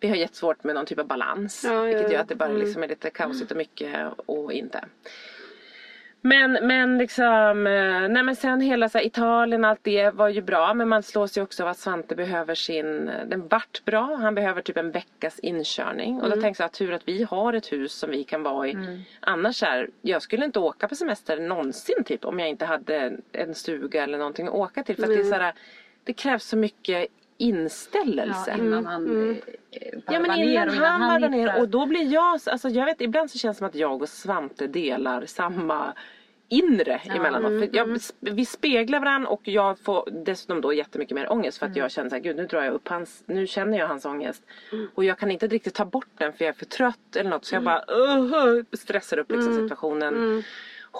[0.00, 1.64] vi har jättesvårt med någon typ av balans.
[1.64, 4.84] Ja, ja, vilket gör att det bara liksom är lite kaosigt och mycket och inte.
[6.20, 10.42] Men, men liksom, eh, nej men sen hela så här, Italien, allt det var ju
[10.42, 10.74] bra.
[10.74, 14.14] Men man slås ju också av att Svante behöver sin, den vart bra.
[14.16, 16.20] Han behöver typ en veckas inkörning.
[16.20, 18.72] Och då tänkte jag, tur att vi har ett hus som vi kan vara i.
[19.20, 23.54] Annars är, jag skulle inte åka på semester någonsin typ om jag inte hade en
[23.54, 24.96] stuga eller någonting att åka till.
[24.96, 25.54] För att det är så här,
[26.04, 27.06] det krävs så mycket
[27.38, 28.50] inställelse.
[28.50, 29.36] Ja, innan han eh,
[30.06, 31.60] Ja men innan och han varvar ner.
[31.60, 34.08] och då blir jag, alltså jag vet ibland så känns det som att jag och
[34.08, 35.94] Svante delar samma
[36.48, 37.50] inre emellanåt.
[37.50, 41.76] För jag, vi speglar varandra och jag får dessutom då jättemycket mer ångest för att
[41.76, 44.42] jag känner såhär, gud nu drar jag upp hans, nu känner jag hans ångest.
[44.94, 47.44] Och jag kan inte riktigt ta bort den för jag är för trött eller något.
[47.44, 50.42] Så jag bara uh, stressar upp liksom situationen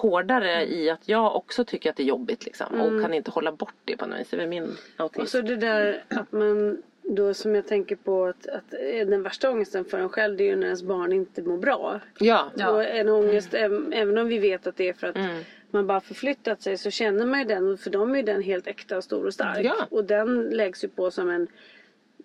[0.01, 3.51] hårdare i att jag också tycker att det är jobbigt liksom och kan inte hålla
[3.51, 4.27] bort det på något vis.
[4.29, 5.25] Det är min Och autism.
[5.25, 9.49] så det där att man då som jag tänker på att, att eh, den värsta
[9.51, 11.99] ångesten för en själv det är ju när ens barn inte mår bra.
[12.19, 12.51] Ja.
[12.55, 12.69] Ja.
[12.71, 15.43] Och en ångest, äm- även om vi vet att det är för att Mm.
[15.71, 18.97] man bara förflyttat sig så känner man ju den, för dem är den helt äkta
[18.97, 19.65] och stor och stark.
[19.65, 19.75] Ja.
[19.91, 21.47] Och den läggs ju på som en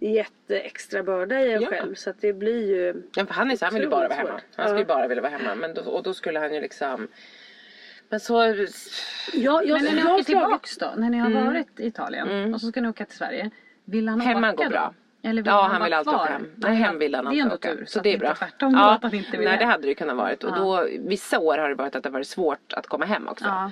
[0.00, 1.68] jätteextra börda i en Ja.
[1.68, 1.94] själv.
[1.94, 3.02] Så att det blir ju...
[3.16, 4.40] Ja, för han, är så, han vill ju bara vara hemma.
[4.56, 5.54] Han skulle ju bara vilja vara hemma.
[5.54, 7.08] Men då, och då skulle han ju liksom...
[8.12, 8.42] Men så...
[9.32, 12.60] Ja, jag, Men när ni åker tillbaks då, när ni har varit i Italien och
[12.60, 13.50] så ska ni åka till Sverige.
[13.84, 14.70] Vill han Hemma åka går då?
[14.70, 14.94] bra.
[15.22, 16.46] Eller vill Ja, han, han vara vill alltid åka hem.
[16.56, 17.74] Nej, hem vill han alltid åka.
[17.74, 17.84] tur.
[17.84, 18.34] Så att det är inte bra.
[18.34, 18.94] Tvärtom ja.
[18.94, 20.44] att han inte vill Nej, det hade det ju kunnat varit.
[20.44, 23.44] Och då, vissa år har det varit att det varit svårt att komma hem också.
[23.44, 23.70] Ja.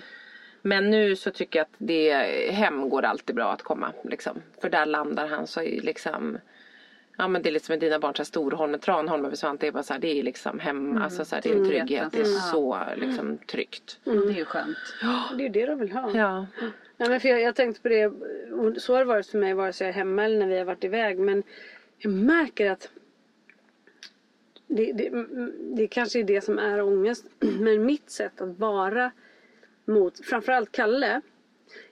[0.63, 2.13] Men nu så tycker jag att det,
[2.53, 3.93] hem går alltid bra att komma.
[4.05, 4.43] Liksom.
[4.61, 6.39] För där landar han så liksom
[7.21, 9.67] Ja men det är lite som med dina barn, så här Storholmen, Tranholmen över Svante,
[9.67, 11.65] det är bara så här, det är liksom hem, alltså så här, det är en
[11.69, 12.41] trygghet, det är Mm.
[12.41, 13.99] så liksom tryggt.
[14.05, 14.77] Det är ju skönt.
[15.37, 16.11] Det är ju det de vill ha.
[16.15, 16.47] Ja.
[16.97, 18.07] Ja, men för jag, jag tänkte på det,
[18.53, 20.59] och så har det varit för mig vare sig jag är hemma eller när vi
[20.59, 21.19] har varit iväg.
[21.19, 21.43] Men
[21.99, 22.89] jag märker att
[24.67, 25.27] det, det,
[25.77, 27.25] det kanske är det som är ångest.
[27.61, 29.13] Men mitt sätt att vara
[29.85, 31.21] mot framförallt Kalle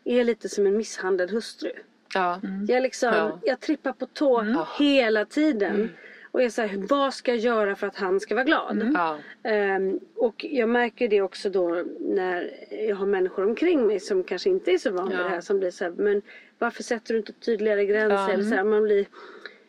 [0.04, 1.70] är lite som en misshandlad hustru.
[2.14, 2.40] Ja.
[2.68, 3.38] Jag, liksom, Ja.
[3.42, 4.44] jag trippar på tå
[4.78, 5.90] hela tiden.
[6.30, 8.90] Och jag säger, vad ska jag göra för att han ska vara glad?
[8.94, 9.18] Ja.
[9.42, 12.50] Ehm, och jag märker det också då när
[12.88, 15.22] jag har människor omkring mig som kanske inte är så vana vid Ja.
[15.22, 15.40] det här.
[15.40, 16.22] Som blir så här, men
[16.58, 18.16] varför sätter du inte tydligare gränser?
[18.16, 18.30] Ja.
[18.30, 19.06] Eller så här, man blir,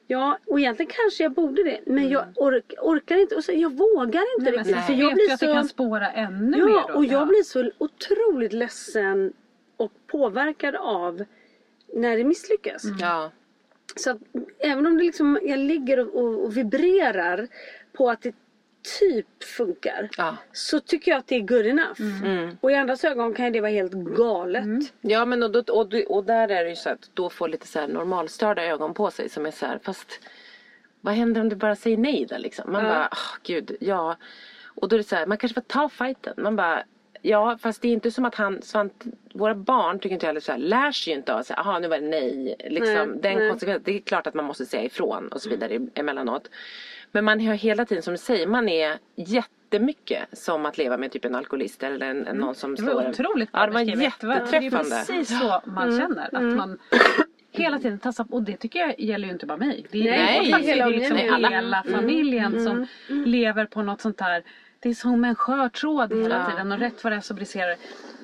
[0.08, 1.80] ja, och egentligen kanske jag borde det.
[1.86, 3.36] Men jag ork, orkar inte.
[3.36, 4.76] Och så, jag vågar inte Nej, riktigt.
[4.86, 5.54] För vet jag blir att det så...
[5.54, 6.94] kan spåra ännu mer Ja, då.
[6.98, 9.34] och jag blir så otroligt ledsen
[9.78, 11.26] och påverkad av
[11.94, 12.84] när det misslyckas.
[13.00, 13.32] Ja.
[13.96, 14.18] Så att
[14.60, 17.48] även om det liksom, jag ligger och, och, och vibrerar
[17.94, 18.36] på att det
[19.00, 20.10] typ funkar.
[20.18, 20.38] Ja.
[20.52, 22.02] Så tycker jag att det är good enough.
[22.62, 24.94] Och i andras ögon kan det vara helt galet.
[25.02, 27.68] Ja men och, då, och, och där är det ju så att då får lite
[27.68, 30.20] så här normalstörda ögon på sig som är så här fast
[31.02, 32.72] vad händer om du bara säger nej då liksom?
[32.72, 34.18] Man bara, åh gud, ja.
[34.66, 36.34] Och då är det så här, man kanske får ta fighten.
[36.38, 36.84] Man bara,
[37.22, 39.04] ja fast det är inte som att han, Svant,
[39.34, 41.88] våra barn tycker inte heller så här, lär sig ju inte av att jaha nu
[41.88, 42.56] var det nej.
[42.70, 43.50] Liksom, Nej, den nej.
[43.50, 46.50] konsekvensen, det är klart att man måste säga ifrån och så vidare emellanåt.
[47.12, 51.12] Men man har hela tiden som du säger, man är jättemycket som att leva med
[51.12, 53.10] typ en alkoholist eller en, en någon som Det slår var en.
[53.10, 53.86] otroligt Ja det var.
[53.86, 54.46] Det jätteträffande.
[54.52, 54.70] Det är
[55.06, 56.36] precis så man känner.
[56.36, 56.78] Att man
[57.52, 58.36] hela tiden tassar på.
[58.36, 59.86] Och det tycker jag gäller ju inte bara mig.
[59.92, 62.88] Det är, Nej, det är, hela det är liksom hela, familjen som
[63.26, 64.44] lever på något sånt här.
[64.82, 66.52] Det är som en skör tråd hela Ja.
[66.52, 67.78] tiden och rätt vad det är så briserar det.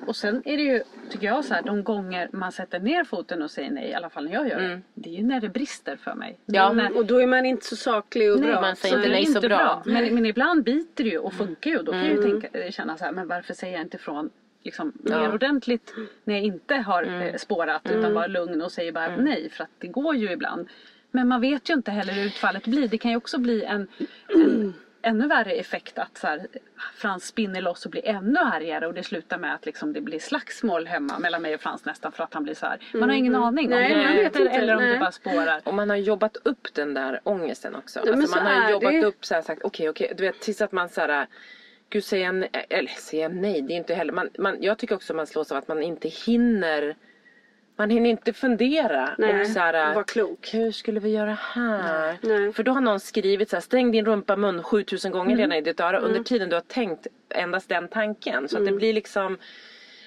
[0.06, 3.42] Och sen är det ju, tycker jag så här, de gånger man sätter ner foten
[3.42, 4.80] och säger nej, i alla fall när jag gör det.
[4.94, 6.38] Det är ju när det brister för mig.
[6.46, 6.72] Ja.
[6.72, 8.60] när, Och då är man inte så saklig och Nej, bra.
[8.60, 9.82] man säger så inte nej så bra.
[9.86, 11.78] Men, men ibland biter det ju och funkar ju.
[11.82, 14.30] Då kan jag ju tänka, känna så här, men varför säger jag inte ifrån
[14.62, 15.20] liksom, Ja.
[15.20, 19.50] mer ordentligt när jag inte har eh, spårat utan bara lugn och säger bara nej
[19.50, 20.68] för att det går ju ibland.
[21.10, 22.88] Men man vet ju inte heller hur utfallet blir.
[22.88, 23.88] Det kan ju också bli en,
[24.28, 24.74] en
[25.06, 26.46] ännu värre effekt att så här,
[26.94, 30.18] Frans spinner loss och blir ännu argare och det slutar med att liksom, det blir
[30.18, 32.78] slagsmål hemma mellan mig och Frans nästan för att han blir så här.
[32.94, 34.50] Man har ingen aning Nej, om det man vet inte.
[34.50, 34.98] eller om det Nej.
[34.98, 35.60] bara spårar.
[35.64, 38.00] Och man har jobbat upp den där ångesten också.
[38.04, 39.04] men alltså så man har jobbat det.
[39.04, 40.12] upp så här sagt okej okej.
[40.16, 41.26] Du vet tills att man så här.
[41.90, 43.62] Gud säga nej, eller säga nej.
[43.62, 44.12] Det är inte heller.
[44.12, 46.96] Man, man, jag tycker också man slås av att man inte hinner.
[47.78, 49.10] Man hinner inte fundera.
[49.18, 50.48] Nej, och så här, var klok.
[50.54, 52.16] Hur skulle vi göra här?
[52.20, 52.52] Nej.
[52.52, 55.38] För då har någon skrivit så här, stäng din rumpa mun 7000 gånger Mm.
[55.38, 55.98] redan i ditt öra.
[55.98, 58.48] Under tiden du har tänkt endast den tanken.
[58.48, 59.38] Så att det blir liksom.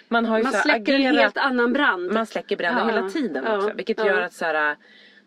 [0.08, 0.51] Man har ju Mm.
[0.53, 2.12] Man så här, släcker en agerat helt annan brand.
[2.12, 2.88] man släcker bränder Ja.
[2.95, 3.58] hela tiden Ja.
[3.58, 3.71] också.
[3.75, 4.05] Vilket Ja.
[4.08, 4.75] gör att så här,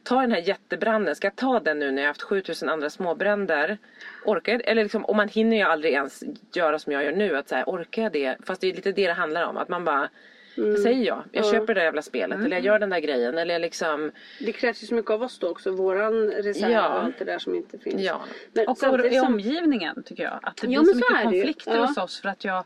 [0.05, 1.17] ta den här jättebranden.
[1.17, 3.79] Ska jag ta den nu när jag har haft 7000 andra småbränder?
[4.25, 6.23] Orkar jag, eller liksom, och man hinner ju aldrig ens
[6.55, 7.37] göra som jag gör nu.
[7.37, 8.37] Att så här, orkar jag det?
[8.47, 9.57] Fast det är lite det det handlar om.
[9.57, 10.09] Att man bara
[10.55, 13.39] jag säger ja, jag köper det där jävla spelet eller jag gör den där grejen
[13.39, 15.71] eller jag liksom Det krävs ju så mycket av oss då också.
[15.71, 16.89] Våran reserv Ja.
[16.89, 18.03] och allt det där som inte finns.
[18.03, 18.21] Ja.
[18.53, 20.39] Men Och i som- omgivningen tycker jag.
[20.43, 21.87] Att det Ja, blir så så mycket konflikter Ja.
[21.87, 22.65] hos oss för att jag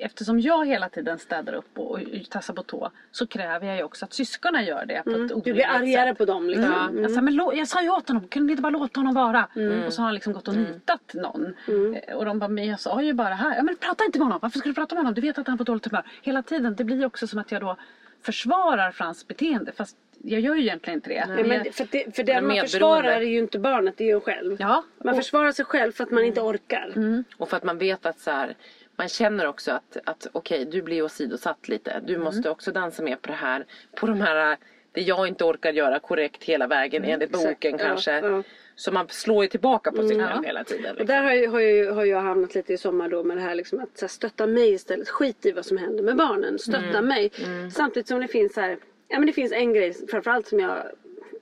[0.00, 1.98] Eftersom jag hela tiden städar upp och, och
[2.30, 5.28] tassar på tå så kräver jag ju också att syskonen gör det på ett Mm.
[5.28, 6.18] Du orimligt blir argare sätt.
[6.18, 6.64] på dem liksom.
[6.72, 6.88] Ja.
[6.88, 7.02] Mm.
[7.02, 9.44] Jag, sa, men jag sa ju åt honom, kunde ni inte bara låta honom vara?
[9.86, 11.54] Och så har han liksom gått och nitat någon.
[11.68, 11.94] Mm.
[11.94, 13.56] Eh, Och de bara, men jag sa ju bara här.
[13.56, 15.14] Ja men prata inte med honom, varför ska du prata med honom?
[15.14, 16.02] Du vet att han får dåligt humör.
[16.22, 17.76] Hela tiden, det blir också som att jag då
[18.22, 19.72] försvarar Frans beteende.
[19.72, 21.14] Fast jag gör ju egentligen inte det.
[21.28, 24.14] Ja, Men för, det, för den man försvarar är ju inte barnet, det är ju
[24.14, 24.56] en själv.
[24.60, 26.92] Ja, Man och- försvarar sig själv för att man inte orkar.
[27.36, 28.54] Och för att man vet att så här,
[29.00, 32.00] man känner också att, att okej du blir åsidosatt lite.
[32.06, 33.66] Du måste också dansa med på det här.
[33.96, 34.56] På de här
[34.92, 37.48] det jag inte orkar göra korrekt hela vägen enligt exakt.
[37.48, 38.12] boken Ja, kanske.
[38.12, 38.42] ja.
[38.76, 40.90] Så man slår ju tillbaka på sig själv hela tiden.
[40.90, 41.06] Och Liksom.
[41.06, 43.54] där har, ju, har, ju, har jag hamnat lite i sommar då med det här
[43.54, 45.08] liksom att här, stötta mig istället.
[45.08, 46.58] Skit i vad som händer med barnen.
[46.58, 47.30] Stötta mig.
[47.72, 50.82] Samtidigt som det finns så här, ja men det finns en grej framförallt som jag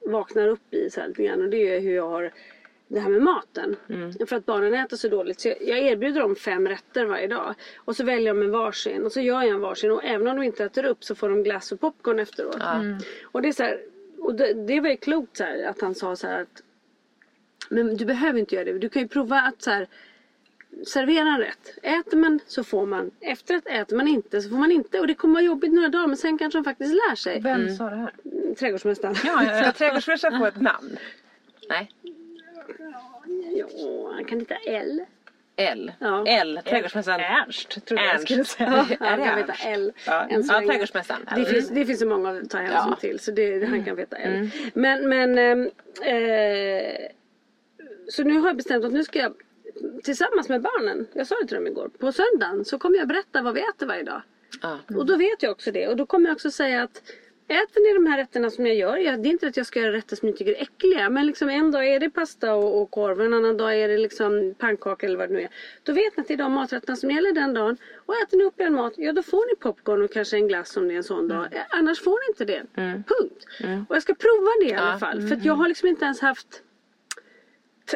[0.07, 2.33] vaknar upp i så här lite grann och det är hur jag har
[2.89, 3.77] det här med maten.
[3.89, 4.13] Mm.
[4.27, 5.41] För att barnen äter så dåligt.
[5.41, 7.55] Så jag, jag erbjuder dem fem rätter varje dag.
[7.77, 9.91] Och så väljer de en varsin och så gör jag en varsin.
[9.91, 12.63] Och även om de inte äter upp så får de glass och popcorn efteråt.
[13.23, 13.81] Och det är så här,
[14.19, 16.63] och det, det var ju klokt så här, att han sa så här att
[17.71, 18.79] men du behöver inte göra det.
[18.79, 19.89] Du kan ju prova att så här,
[20.87, 21.79] servera en rätt.
[21.83, 23.11] Äter man så får man.
[23.21, 25.01] Efterrätt äter man inte så får man inte.
[25.01, 27.41] Och det kommer vara jobbigt några dagar men sen kanske de faktiskt lär sig.
[27.41, 28.13] Vem sa det här?
[28.25, 29.15] Mm, Trädgårdsmästaren.
[29.25, 29.73] Ja, ja, Ska ja.
[29.73, 30.97] trädgårdsmästaren få ett namn?
[31.69, 31.91] Nej.
[33.55, 35.01] Ja, han kan heta L.
[35.57, 35.93] L.
[35.99, 36.25] Ja.
[36.27, 36.61] L.
[36.65, 37.21] Trädgårdsmästaren.
[37.21, 38.25] Ernst trodde jag Ernst.
[38.25, 38.87] skulle säga.
[38.91, 39.53] Ja, han kan veta?
[39.65, 39.93] L.
[40.07, 41.21] Ja, ja trädgårdsmästaren.
[41.37, 42.97] Det finns, det finns så många att ta hänsyn Ja.
[43.01, 44.51] till så det, han kan veta L.
[44.75, 45.71] Men, men ehm,
[46.03, 47.09] eh,
[48.09, 49.35] så nu har jag bestämt att nu ska jag
[50.05, 53.43] tillsammans med barnen, jag sa det till dem igår, på söndagen så kommer jag berätta
[53.43, 54.23] vad vi äter varje dag.
[54.63, 54.79] Ja.
[54.97, 55.89] Och då vet jag också det.
[55.89, 57.03] Och då kommer jag också säga att
[57.51, 59.81] Äter ni de här rätterna som jag gör, ja, det är inte att jag ska
[59.81, 61.11] göra rätter som ni tycker är äckliga.
[61.11, 63.99] Men liksom en dag är det pasta och, och korv, en annan dag är det
[63.99, 65.49] liksom pannkaka eller vad det nu är.
[65.83, 67.77] Då vet ni att det är de maträtterna som gäller den dagen.
[68.07, 70.77] Och äter ni upp er mat, ja då får ni popcorn och kanske en glass
[70.77, 71.49] om det är en sån dag.
[71.53, 72.63] Eh, Annars får ni inte det.
[72.93, 73.47] Punkt.
[73.89, 75.29] Och jag ska prova det i alla fall.
[75.29, 76.63] För jag har liksom inte ens haft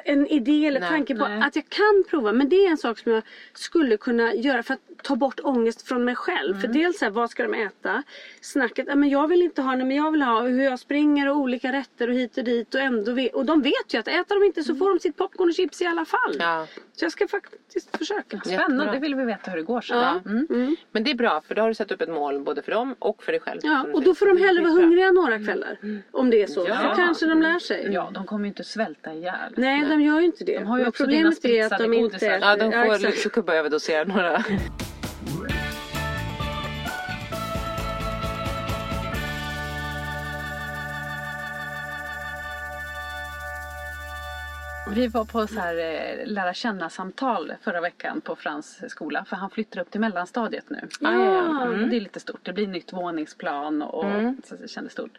[0.05, 1.41] en idé eller Nej, tanke på nej.
[1.43, 2.33] att jag kan prova.
[2.33, 5.89] Men det är en sak som jag skulle kunna göra för att ta bort ångest
[5.89, 6.61] från mig själv.
[6.61, 8.03] För dels så här, vad ska de äta?
[8.41, 11.29] Snacket, ja, men jag vill inte ha det men jag vill ha hur jag springer
[11.29, 12.75] och olika rätter och hit och dit.
[12.75, 15.17] Och, ändå vet, och de vet ju att äter de inte så får de sitt
[15.17, 16.37] popcorn och chips i alla fall.
[16.39, 16.67] Ja.
[16.93, 18.41] Så jag ska faktiskt försöka.
[18.41, 18.93] Spännande, Jättebra.
[18.93, 19.99] det vill vi veta hur det går sen.
[19.99, 20.21] Ja.
[20.27, 20.77] Mm.
[20.93, 22.95] Men det är bra för då har du satt upp ett mål både för dem
[22.99, 23.61] och för dig själv.
[23.63, 25.79] Ja, och då får de hellre vara hungriga några kvällar.
[26.11, 26.67] Om det är så.
[26.69, 26.91] Ja.
[26.91, 27.89] Så kanske de lär sig.
[27.93, 29.55] Ja, de kommer ju inte svälta ihjäl.
[29.57, 30.59] Nej, de gör ju inte det.
[30.59, 32.39] De har ju också problemet är att de inte äter.
[32.41, 33.25] Ja, de får exakt.
[33.25, 34.45] liksom börja överdosera några.
[44.95, 49.37] Vi var på så här eh, lära känna samtal förra veckan på Frans skola för
[49.37, 50.89] han flyttar upp till mellanstadiet nu.
[51.01, 51.63] Ja.
[51.63, 51.91] Mm.
[51.91, 52.41] Det är lite stort.
[52.43, 54.05] Det blir nytt våningsplan och
[54.45, 55.19] så det kändes stort.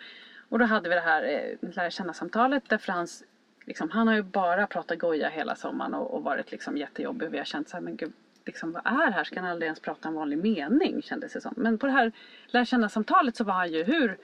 [0.50, 3.24] Och då hade vi det här eh, lära känna samtalet där Frans
[3.66, 7.30] liksom, han har ju bara pratat goja hela sommaren och, och varit liksom jättejobbig.
[7.30, 8.14] Vi har känt så här, men gud,
[8.46, 9.24] liksom, vad är det här?
[9.24, 11.02] Ska han aldrig ens prata en vanlig mening?
[11.02, 11.54] Kändes det som.
[11.58, 14.18] Men på det här känna samtalet så var han ju hur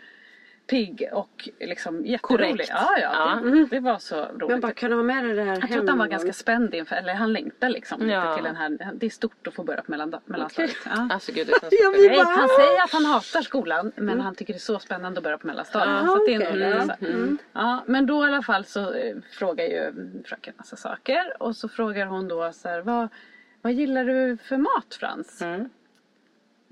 [0.69, 2.49] pigg och liksom jätterolig.
[2.49, 2.69] Korrekt.
[2.73, 3.49] Ja, ja, Ja.
[3.49, 4.49] Det, det var så roligt.
[4.49, 6.33] Men bara kan de ha med dig det här Jag tror att han var ganska
[6.33, 8.23] spänd inför, eller han längtar liksom Ja.
[8.23, 10.77] lite till den här, det är stort att få börja på mellan, mellanstadiet.
[10.85, 11.07] Ja.
[11.11, 14.79] Alltså gud, Nej, han säger att han hatar skolan men han tycker det är så
[14.79, 16.03] spännande att börja på mellanstadiet.
[16.03, 16.81] Ah, så det är nog ja.
[16.81, 17.37] så här.
[17.53, 19.93] ja, men då i alla fall så eh, frågar ju
[20.25, 23.09] fröken massa saker och så frågar hon då så här, vad,
[23.61, 25.41] vad gillar du för mat Frans?
[25.41, 25.69] Mm.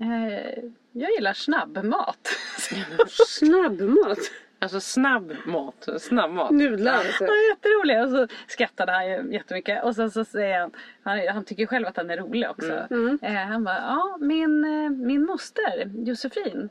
[0.00, 2.28] Eh, jag gillar snabbmat.
[3.26, 4.18] Snabbmat.
[4.60, 5.88] Alltså snabb mat.
[5.98, 6.50] Snabb mat.
[6.50, 7.24] Nudlar alltså.
[7.24, 10.70] Är jätterolig och så skrattade han ju jättemycket och sen så säger han,
[11.02, 12.86] han, han tycker själv att han är rolig också.
[13.22, 16.68] Eh, han bara, ja min, eh, min moster Josefin,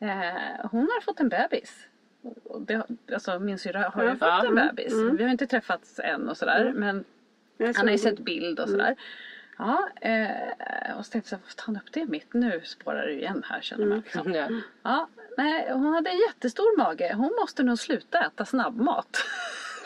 [0.00, 0.08] eh,
[0.70, 1.72] hon har fått en bebis.
[2.60, 4.14] Det, alltså min syrra har ju Ja.
[4.14, 4.46] fått Ja.
[4.46, 4.92] en bebis.
[5.18, 7.04] Vi har inte träffats än och sådär men
[7.58, 8.96] han har ju sett bild och sådär.
[9.58, 13.44] Ja, eh, och så tänkte jag, tar han upp det mitt nu spårar det igen
[13.48, 13.98] här känner man.
[14.00, 14.34] Liksom.
[14.34, 14.48] Ja.
[14.82, 17.12] Ja, nej, hon hade en jättestor mage.
[17.14, 19.16] Hon måste nog sluta äta snabbmat.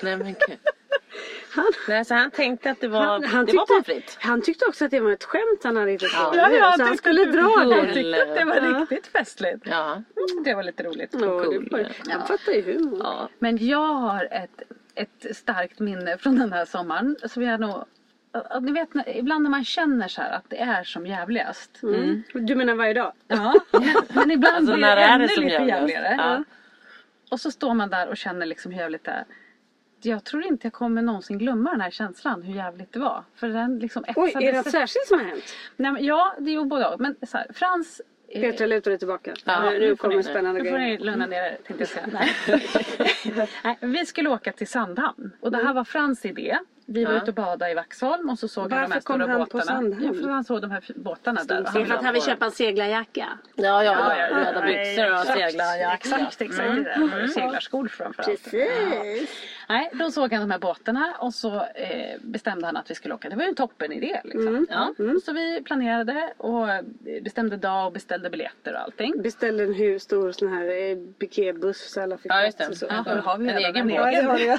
[0.03, 0.59] Nej men gud.
[1.89, 4.17] Nej, så han tänkte att det var, Han, han, det var tyckte, pommes frites.
[4.21, 6.37] han tyckte också att det var ett skämt han hade hittat på.
[6.37, 7.95] Ja, så han skulle dra det.
[7.95, 9.63] tyckte att det var riktigt festligt.
[9.65, 10.03] Ja.
[10.45, 11.11] Det var lite roligt.
[11.13, 11.69] Ja, Cool.
[11.71, 12.99] det var, han fattar ju humor.
[13.03, 13.29] ja.
[13.39, 14.63] Men jag har ett,
[14.95, 17.17] ett starkt minne från den här sommaren.
[17.29, 17.85] Som jag nog,
[18.61, 21.83] ni vet, ibland när man känner så här att det är som jävligast.
[21.83, 22.23] Mm.
[22.33, 23.13] Du menar varje dag?
[23.29, 23.55] Ja,
[24.15, 25.81] men ibland Alltså, blir när det är ännu det som lite jävligast?
[25.93, 26.15] jävligare.
[26.19, 26.45] Ja.
[27.31, 29.25] Och så står man där och känner liksom hur jävligt det är.
[30.05, 33.25] Jag tror inte jag kommer någonsin glömma den här känslan, hur jävligt det var.
[33.35, 35.45] För den liksom Oj, är det något särskilt som har hänt?
[35.77, 37.01] Nej, men, Ja, det är ju både och.
[37.01, 38.01] Men så här, Frans...
[38.29, 39.35] eh, Petra lutar dig tillbaka.
[39.45, 40.99] Ja, nu, nu kommer ni- spännande Nu får grejer.
[40.99, 42.07] ni lugna ner er tänkte jag säga.
[42.13, 43.49] Nej.
[43.65, 46.59] Nej, vi skulle åka till Sandhamn och det här var Frans idé.
[46.87, 47.19] Vi var Ja.
[47.19, 49.41] ute och badade i Vaxholm och så såg han de Varför här kom stora han
[49.41, 49.65] på båtarna.
[49.65, 50.05] Sandhamn?
[50.17, 51.55] Ja, för han såg de här båtarna där.
[51.75, 53.29] Det är för att han vill köpa en seglarjacka.
[53.55, 55.39] Ja, ja, röda byxor och Exakt.
[55.39, 55.77] segla.
[55.77, 56.41] Ja, exakt.
[56.41, 56.69] exakt.
[56.69, 57.29] Mm.
[57.29, 58.41] Seglarskor framförallt.
[59.73, 63.15] Nej, då såg han de här båtarna och så eh, bestämde han att vi skulle
[63.15, 63.29] åka.
[63.29, 64.21] Det var ju en toppen idé.
[64.25, 64.67] Liksom.
[64.71, 64.95] Ja.
[65.25, 66.67] Så vi planerade och
[67.23, 69.23] bestämde dag och beställde biljetter och allting.
[69.23, 72.77] Beställde en hur stor sån här eh, pikébuss så alla fick Ja, just plats det.
[72.77, 72.87] så.
[72.89, 73.97] Ja, har vi En egen en båt.
[73.97, 74.59] Ja, det har jag.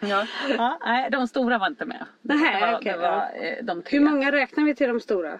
[0.00, 0.26] Ja.
[0.58, 2.04] Ja, nej, de stora var inte med.
[2.22, 3.98] Det Nej, var, okej, det var eh, de tre.
[3.98, 5.38] Hur många räknar vi till de stora?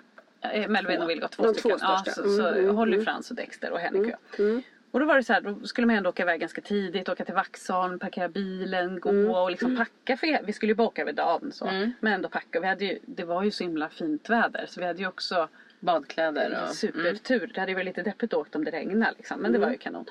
[0.53, 1.79] Eh, Melvin och Vilgot, två De två stycken.
[1.81, 2.23] ja, största.
[2.23, 3.05] så, så Mm, mm, Holly, mm.
[3.05, 4.15] Frans och Dexter och Henrik.
[4.39, 4.63] Mm.
[4.91, 7.25] Och då var det så här, då skulle man ändå åka iväg ganska tidigt, åka
[7.25, 11.13] till Vaxholm, parkera bilen, gå och liksom packa för vi skulle ju bara åka över
[11.13, 11.65] dagen så.
[12.01, 12.61] Men ändå packa.
[12.61, 15.49] Vi hade ju, det var ju så himla fint väder så vi hade ju också
[15.81, 16.75] Badkläder och...
[16.75, 17.51] supertur.
[17.55, 19.41] Det hade ju varit lite deppigt att åka om det regnade liksom.
[19.41, 20.05] Men det var ju kanon.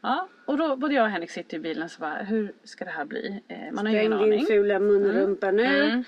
[0.00, 2.90] Ja, och då både jag och Henrik sitter i bilen så bara, hur ska det
[2.90, 3.42] här bli?
[3.48, 4.46] Eh, man har ingen Spräng din aning.
[4.46, 6.04] fula munrumpa nu.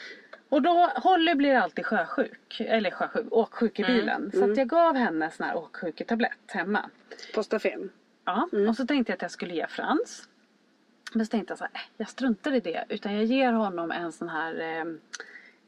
[0.48, 4.30] Och då, Holly blir alltid sjösjuk, eller sjösjuk, åksjuk i bilen.
[4.32, 6.90] Så jag gav henne sån här åksjuketablett hemma.
[7.34, 7.58] Posta
[8.24, 10.28] Ja, och så tänkte jag att jag skulle ge Frans.
[11.12, 12.84] Men så tänkte jag så här, äh, jag struntar i det.
[12.88, 14.84] Utan jag ger honom en sån här eh,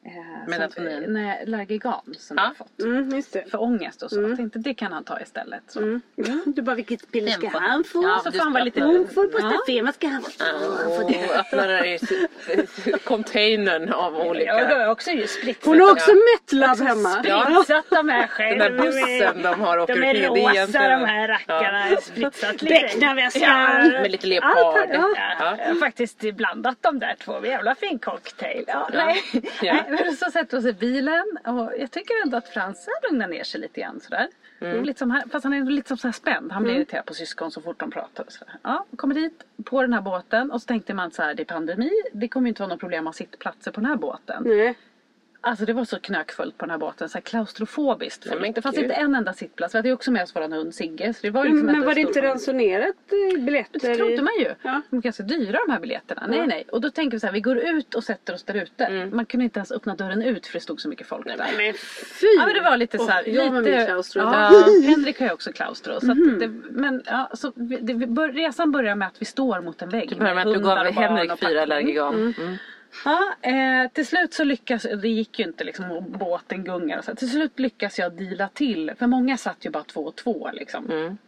[0.07, 1.05] eh, Melatonin.
[1.05, 2.43] Som, nej, Largigan som Ja.
[2.43, 2.81] jag har fått.
[2.81, 3.51] Mm, just det.
[3.51, 4.23] För ångest och så.
[4.23, 5.63] Jag tänkte det kan han ta istället.
[5.69, 5.81] Så.
[6.47, 8.03] Du bara, vilket piller ska Den får- han få?
[8.03, 8.81] Ja, Så du får han vara lite...
[8.83, 9.83] Hon får posta Ja.
[9.85, 10.29] vad ska han få?
[10.45, 11.29] Han får det.
[11.31, 11.99] Och öppnar den i
[13.05, 14.45] containern av olika...
[14.47, 15.67] Jag har också ju spritsat.
[15.67, 17.09] Hon har också Metlab hemma.
[17.23, 18.59] spritsat dem här Den själv.
[18.59, 21.91] där bussen de har åker De är rosa de här rackarna.
[21.91, 21.97] Ja.
[22.03, 22.75] Spritsat lite.
[22.75, 23.43] Becknarväskan.
[23.43, 24.01] Ja.
[24.01, 24.89] Med lite leopard.
[24.93, 27.47] Ja, Ja, jag har faktiskt blandat de där två.
[27.47, 28.65] Jävla fin cocktail.
[28.67, 29.23] Ja, nej.
[30.05, 33.31] Men så sätter vi oss i bilen och jag tycker ändå att Frans har lugnat
[33.31, 34.29] ner sig lite grann sådär.
[34.61, 34.85] Mm.
[34.85, 36.53] Lite som, han- fast han är ändå lite som så här spänd.
[36.53, 38.25] Han blir irriterad på syskon så fort de pratar.
[38.25, 38.55] Och sådär.
[38.63, 41.45] Ja, kommer dit på den här båten och så tänkte man så här, det är
[41.45, 41.91] pandemi.
[42.13, 44.43] Det kommer inte vara något problem att ha sittplatser på den här båten.
[44.47, 44.75] Nej.
[45.47, 48.41] Alltså det var så knökfullt på den här båten, så här klaustrofobiskt fullt.
[48.41, 48.85] men det fanns gud.
[48.85, 49.75] inte en enda sittplats.
[49.75, 51.15] Vi hade ju också med oss våran hund Sigge.
[51.15, 52.95] Så det var ju liksom Men var det inte ransonerat
[53.35, 53.81] eh, biljetter?
[53.81, 54.55] det trodde man ju.
[54.63, 54.83] Ja.
[54.91, 56.27] De är ganska dyra de här biljetterna.
[56.29, 56.65] Nej nej.
[56.73, 59.11] Och då tänker vi så här, vi går ut och sätter oss där ute.
[59.13, 61.37] Man kunde inte ens öppna dörren ut för det stod så mycket folk där.
[61.37, 61.75] Men
[62.21, 62.27] fy!
[62.39, 64.23] Ja men det var lite så här, Åh, jag var lite, med klaustro.
[64.23, 66.01] ja, Henrik har ju också klaustro.
[66.01, 69.27] Så att det, men ja, så vi, det, vi bör, resan börjar med att vi
[69.27, 70.09] står mot en vägg.
[70.09, 72.35] Det börjar med att du gav Henrik fyra allergigan.
[72.39, 72.57] Mm.
[73.05, 77.05] Ja, eh, till slut så lyckas, det gick ju inte liksom och båten gungar och
[77.05, 77.15] så.
[77.15, 80.91] Till slut lyckas jag deala till, för många satt ju bara två och två liksom.
[80.91, 81.19] Mm.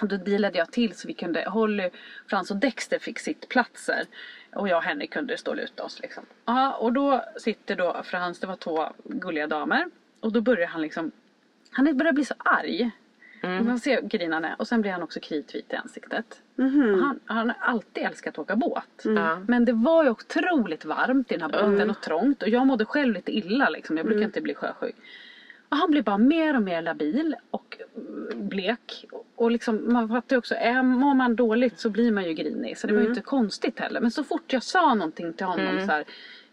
[0.00, 1.90] Och då dealade jag till så vi kunde, Holly,
[2.26, 4.04] Frans och Dexter fick sittplatser.
[4.52, 6.26] Och jag och Henrik kunde stå och luta oss liksom.
[6.44, 9.90] Ja, och då sitter då Frans, det var två gulliga damer.
[10.20, 11.12] Och då börjar han liksom,
[11.70, 12.90] han börjar bli så arg.
[13.46, 13.66] Mm.
[13.66, 14.00] Man ser
[14.44, 14.54] är.
[14.58, 16.40] Och sen blir han också kritvit i ansiktet.
[16.56, 16.64] Och
[17.00, 19.04] Han, han har alltid älskat att åka båt.
[19.04, 19.44] Mm.
[19.48, 22.42] Men det var ju otroligt varmt i den här båten och trångt.
[22.42, 23.96] Och jag mådde själv lite illa liksom.
[23.96, 24.28] Jag brukar Mm.
[24.28, 24.96] inte bli sjösjuk.
[25.68, 29.04] Och han blir bara mer och mer labil och mm, blek.
[29.34, 32.78] Och liksom, man fattar ju också, är, mår man dåligt så blir man ju grinig.
[32.78, 33.12] Så det var Mm.
[33.12, 34.00] ju inte konstigt heller.
[34.00, 36.04] Men så fort jag sa någonting till honom så här.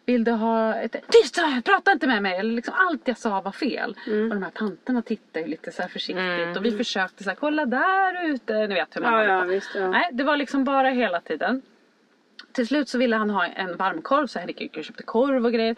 [0.06, 0.92] Vill du ha ett...
[0.92, 1.38] Tyst!
[1.38, 2.38] här, Prata inte med mig!
[2.38, 3.98] Eller liksom allt jag sa var fel.
[4.08, 4.24] Mm.
[4.24, 6.58] Och de här tanterna tittade ju lite så här försiktigt.
[6.58, 8.68] Och vi försökte så här, kolla där ute.
[8.68, 9.70] Ni vet hur man Ja, ja, visst.
[9.76, 9.90] Ja.
[9.90, 11.62] Nej, det var liksom bara hela tiden.
[12.52, 15.54] Till slut så ville han ha en varmkorv så Henrik gick och köpte korv och
[15.54, 15.76] grejer.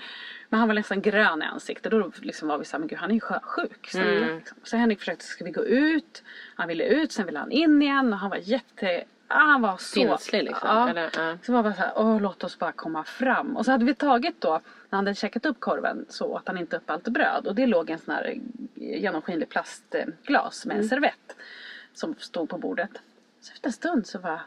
[0.50, 1.92] Men han var nästan grön i ansiktet.
[1.92, 3.90] Då liksom var vi såhär, men gud han är ju sjösjuk.
[3.90, 4.58] Så, liksom.
[4.64, 6.24] så Henrik försökte, ska vi gå ut?
[6.56, 9.04] Han ville ut, sen ville han in igen och han var jätte...
[9.36, 9.84] Han var så...
[9.84, 10.90] Stinslig, liksom, Ja.
[10.90, 11.10] eller?
[11.18, 11.38] Ja.
[11.46, 13.58] Så var bara såhär, åh låt oss bara komma fram.
[13.58, 16.58] Och så hade vi tagit då, när han hade käkat upp korven så åt han
[16.58, 17.48] inte upp allt bröd.
[17.48, 18.36] Och det låg en sån här
[18.76, 21.36] genomskinlig plastglas med en servett.
[21.94, 22.92] Som stod på bordet.
[23.42, 24.42] Så efter en stund så var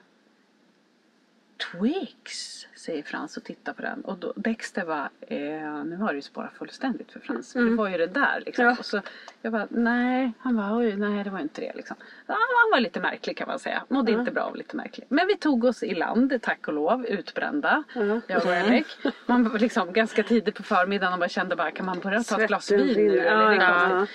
[1.56, 4.00] Twix, säger Frans och tittar på den.
[4.00, 7.52] Och då, Dexter var, eh, nu har det ju spårat fullständigt för Frans.
[7.52, 8.64] För det var ju det där liksom.
[8.64, 8.76] Ja.
[8.78, 9.00] Och så,
[9.42, 10.32] jag bara, nej.
[10.38, 11.96] Han bara, oj, nej det var inte det liksom.
[12.26, 12.36] Han
[12.72, 13.84] var lite märklig kan man säga.
[13.88, 15.06] Mådde inte bra av lite märklig.
[15.08, 17.84] Men vi tog oss i land, tack och lov, utbrända.
[18.26, 18.86] Jag och Henrik.
[19.26, 22.40] Man var liksom ganska tidigt på förmiddagen och bara kände bara, kan man börja ta
[22.40, 23.18] ett glas vin nu?
[23.18, 23.52] Eller?
[23.52, 24.06] Ja, ja.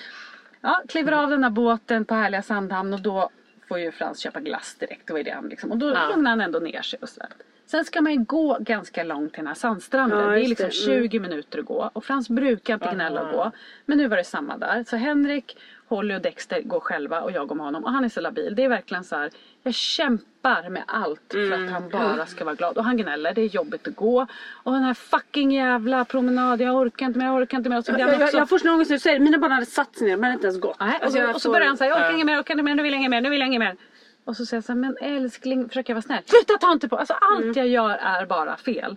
[0.60, 3.30] Ja, kliver av den här båten på härliga Sandhamn och då
[3.72, 5.06] får ju Frans köpa glass direkt.
[5.06, 5.70] Det var ju det han liksom.
[5.70, 6.08] Och då Ja.
[6.08, 7.28] lugnar han ändå ner sig och sådär.
[7.66, 10.18] Sen ska man ju gå ganska långt till den här sandstranden.
[10.18, 10.92] Ja, det är liksom det.
[10.92, 11.02] Mm.
[11.08, 11.90] 20 minuter att gå.
[11.92, 13.50] Och Frans brukar inte gnälla och gå.
[13.86, 14.84] Men nu var det samma där.
[14.88, 15.56] Så Henrik,
[15.96, 17.84] Holly och Dexter går själva och jag går med honom.
[17.84, 18.54] Och han är så labil.
[18.54, 19.30] Det är verkligen så här.
[19.62, 22.78] Jag kämpar med allt för att han bara ska vara glad.
[22.78, 23.34] Och han gnäller.
[23.34, 24.26] Det är jobbigt att gå.
[24.52, 26.60] Och den här fucking jävla promenad.
[26.60, 27.78] Jag orkar inte mer, jag orkar inte mer.
[27.78, 28.36] Och så blir Jag, han jag, också...
[28.38, 29.24] jag får sån ångest när du säger det.
[29.24, 30.76] Mina barn hade satt sig ner, hade inte ens gått.
[30.80, 32.32] Nej, och, Alltså, så, jag och så får- börjar han säga, jag orkar inget mer,
[32.32, 33.76] jag orkar inte mer, nu vill jag inget mer, nu vill jag inget mer.
[34.24, 36.22] Och så säger jag så här, men älskling, försöker jag vara snäll.
[36.26, 36.96] Sluta ta inte på!
[36.96, 38.96] Alltså allt jag gör är bara fel.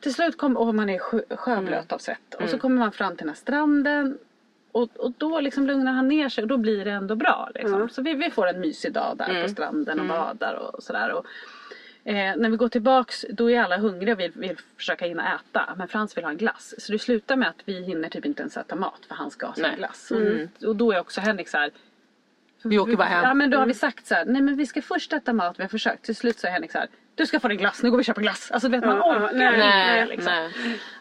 [0.00, 2.34] Till slut kommer, och man är sjö, sjöblöt av svett.
[2.34, 4.18] Och så kommer man fram till den här stranden.
[4.72, 7.50] Och, och då liksom lugnar han ner sig och då blir det ändå bra.
[7.54, 7.88] Liksom.
[7.88, 11.12] Så vi, vi får en mysig dag där på stranden och badar och sådär.
[11.12, 11.26] Och,
[12.04, 15.74] eh, när vi går tillbaks då är alla hungriga och vill, vill försöka hinna äta.
[15.76, 16.74] Men Frans vill ha en glass.
[16.78, 19.46] Så det slutar med att vi hinner typ inte ens äta mat för han ska
[19.46, 20.10] ha sin glass.
[20.10, 21.70] Och, och då är också Henrik så här.
[22.64, 23.24] Vi åker bara hem.
[23.24, 25.58] Ja men då har vi sagt så här, nej men vi ska först äta mat,
[25.58, 26.04] vi har försökt.
[26.04, 28.04] Till slut säger Henrik så här, du ska få dig glass, nu går vi och
[28.06, 28.50] köper glass.
[28.50, 30.32] Alltså du vet man Ja, orkar nej, Nej, liksom.
[30.32, 30.50] nej.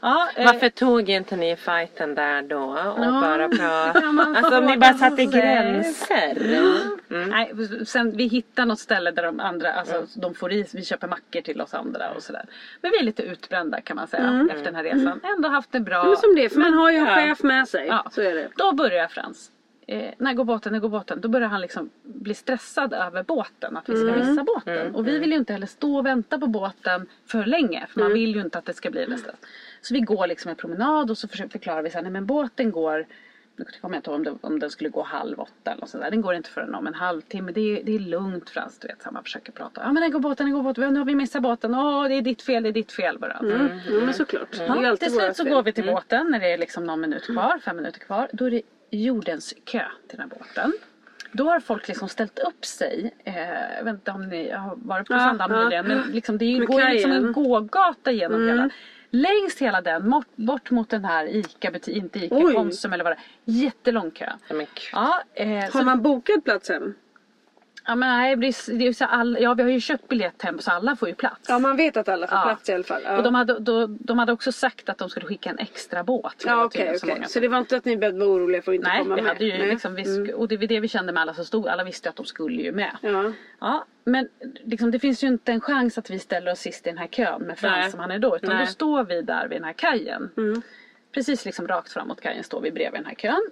[0.02, 4.38] Ja, eh, Varför tog inte ni fighten där då och Ja, bara pratade?
[4.38, 6.38] Alltså om ni bara satte gränser.
[7.10, 7.30] Mm.
[7.30, 7.54] Nej,
[7.86, 11.42] sen vi hittar något ställe där de andra, alltså de får i, vi köper mackor
[11.42, 12.46] till oss andra och sådär.
[12.82, 15.20] Men vi är lite utbrända kan man säga efter den här resan.
[15.38, 16.04] Ändå haft det bra.
[16.04, 17.16] Men som det för man har ju en Ja.
[17.16, 17.88] chef med sig.
[17.88, 18.06] Ja.
[18.12, 18.48] Så är det.
[18.56, 19.52] Då börjar Frans.
[19.92, 21.22] Eh, när går båten, när går båten?
[21.22, 24.96] Då börjar han liksom bli stressad över båten, att vi ska missa båten.
[24.96, 28.14] Och vi vill ju inte heller stå och vänta på båten för länge, för man
[28.14, 29.36] vill ju inte att det ska bli en stress.
[29.82, 32.72] Så vi går liksom en promenad och så förklarar vi så här, nej men båten
[32.72, 33.06] går
[33.56, 35.90] nu kommer jag inte ihåg om, det, om den skulle gå halv åtta eller något
[35.90, 36.12] sånt där.
[36.12, 37.52] Den går inte förrän om en halvtimme.
[37.52, 39.04] Det är, det är lugnt Frans, du vet.
[39.04, 39.82] Så man försöker prata.
[39.82, 40.94] Ja men den går båten, den går båten.
[40.94, 41.76] Nu har vi missat båten.
[41.76, 43.34] Åh det är ditt fel, det är ditt fel bara.
[43.34, 43.68] Mm.
[43.90, 44.56] Ja, men såklart.
[44.60, 45.54] Ju Ja, till slut så fel.
[45.54, 48.28] går vi till båten när det är liksom någon minut kvar, fem minuter kvar.
[48.32, 48.62] Då är det
[48.92, 50.74] jordens kö till den här båten.
[51.32, 53.16] Då har folk liksom ställt upp sig.
[53.24, 55.64] Eh, jag vet inte om ni har varit på Sandhamn ja.
[55.64, 55.88] nyligen.
[55.88, 58.70] Men liksom, det är går liksom en gågata genom hela.
[59.12, 62.54] Längs hela den, bort, bort mot den här ICA-butik, inte ICA, Oj.
[62.54, 63.56] Konsum eller vad det är.
[63.56, 64.32] Jättelång kö.
[64.92, 66.96] Ja, eh, så, Har man bokat platsen?
[67.90, 70.42] Ja, men nej, det blir, det är så all, ja, vi har ju köpt biljett
[70.42, 71.46] hem så alla får ju plats.
[71.50, 72.44] Ja man vet att alla får Ja.
[72.44, 73.02] plats i alla fall.
[73.06, 73.18] Ja.
[73.18, 76.44] Och de hade, då, de hade också sagt att de skulle skicka en extra båt.
[76.46, 77.16] Ja okej så okej.
[77.16, 79.16] många Så det var inte att ni behövde vara oroliga för att inte Nej, komma
[79.16, 79.32] vi med?
[79.32, 79.60] hade ju Nej.
[79.60, 79.70] Mm.
[79.70, 81.68] liksom, vi sk- och det var det vi kände med alla som stod.
[81.68, 82.98] Alla visste att de skulle ju med.
[83.02, 83.32] Ja.
[83.60, 84.30] Ja, men
[84.64, 87.08] liksom, det finns ju inte en chans att vi ställer oss sist i den här
[87.08, 87.92] kön med Frans Nej.
[87.92, 88.36] som han är då.
[88.36, 88.66] Utan Nej.
[88.66, 90.30] då står vi där vid den här kajen.
[90.38, 90.62] Mm.
[91.12, 93.50] Precis liksom rakt fram mot kajen står vi bredvid den här kön.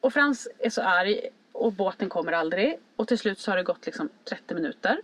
[0.00, 1.20] Och Frans är så arg
[1.54, 2.78] och båten kommer aldrig.
[2.96, 4.98] Och till slut så har det gått liksom 30 minuter.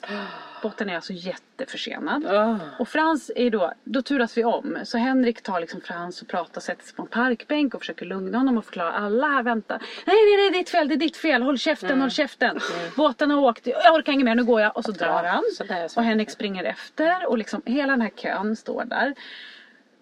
[0.63, 2.27] Båten är alltså jätteförsenad.
[2.31, 2.57] Åh.
[2.79, 4.79] Och Frans är då, då turas vi om.
[4.85, 8.39] Så Henrik tar liksom Frans och pratar, sätter sig på en parkbänk och försöker lugna
[8.39, 9.79] honom och förklara alla här väntar.
[9.79, 12.01] Nej, nej, det är ditt fel, det är ditt fel, håll käften, Mm.
[12.01, 12.61] håll käften.
[12.97, 14.77] Båten har åkt, jag orkar inget mer, nu går jag.
[14.77, 15.43] Och så drar han.
[15.89, 16.01] så.
[16.01, 19.15] Och Henrik springer efter och liksom hela den här kön står där.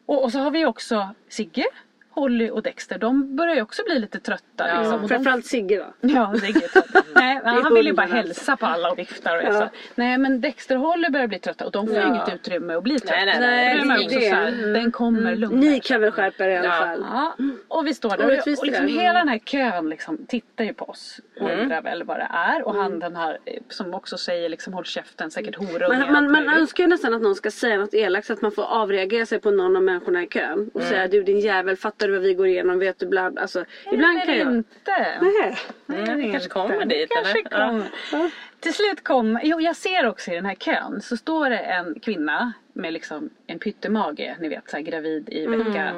[0.07, 1.65] Och, och så har vi också Sigge,
[2.11, 2.99] Holly och Dexter.
[2.99, 4.69] De börjar ju också bli lite trötta.
[4.69, 4.79] Ja.
[4.79, 5.87] Liksom, och de Framförallt Sigge va?
[6.01, 6.87] Ja, är gött.
[7.15, 9.69] Nej, han vill ju bara hälsa på alla och viftar och Ja.
[9.95, 12.09] Nej men Dexter och Holly börjar bli trötta och de får Ja.
[12.09, 13.15] inget utrymme att bli trötta.
[13.17, 13.79] Nej, nej, nej.
[13.79, 14.29] Då man det det.
[14.29, 14.73] så här, Mm.
[14.73, 15.81] Den kommer lugna Ni sig.
[15.81, 17.05] kan väl skärpa er i alla fall?
[17.13, 17.37] Ja,
[17.69, 18.93] och vi står där och, och liksom där.
[18.93, 21.61] hela den här kön liksom tittar ju på oss och Mm.
[21.63, 22.63] undrar väl vad det är.
[22.67, 25.99] Och han den här eh, som också säger liksom håll käften, säkert horunge.
[25.99, 28.53] Man, man, man önskar ju nästan att någon ska säga något elakt så att man
[28.53, 30.71] får avreagera sig på någon av människorna i kön.
[30.75, 32.79] Och säga du din jävel, fattar du vad vi går igenom?
[32.79, 33.39] Vet du bland...
[33.39, 34.53] Alltså, ibland kan jag...
[34.53, 35.19] inte.
[35.21, 35.59] Nej.
[35.89, 37.51] Mm, det kanske kommer dit Kanske eller?
[37.51, 37.69] Ja.
[38.11, 38.31] kommer.
[38.61, 42.01] Till slut kom, jo jag ser också i den här kön så står det en
[42.01, 45.95] kvinna med liksom en pyttemage, ni vet så här gravid i vecka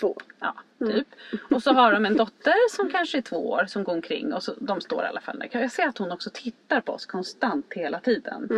[0.00, 0.16] Två.
[0.40, 0.54] Ja,
[0.86, 1.08] typ.
[1.50, 4.42] Och så har de en dotter som kanske är två år som går omkring och
[4.42, 5.48] så, de står i alla fall där.
[5.52, 8.48] Jag ser att hon också tittar på oss konstant hela tiden.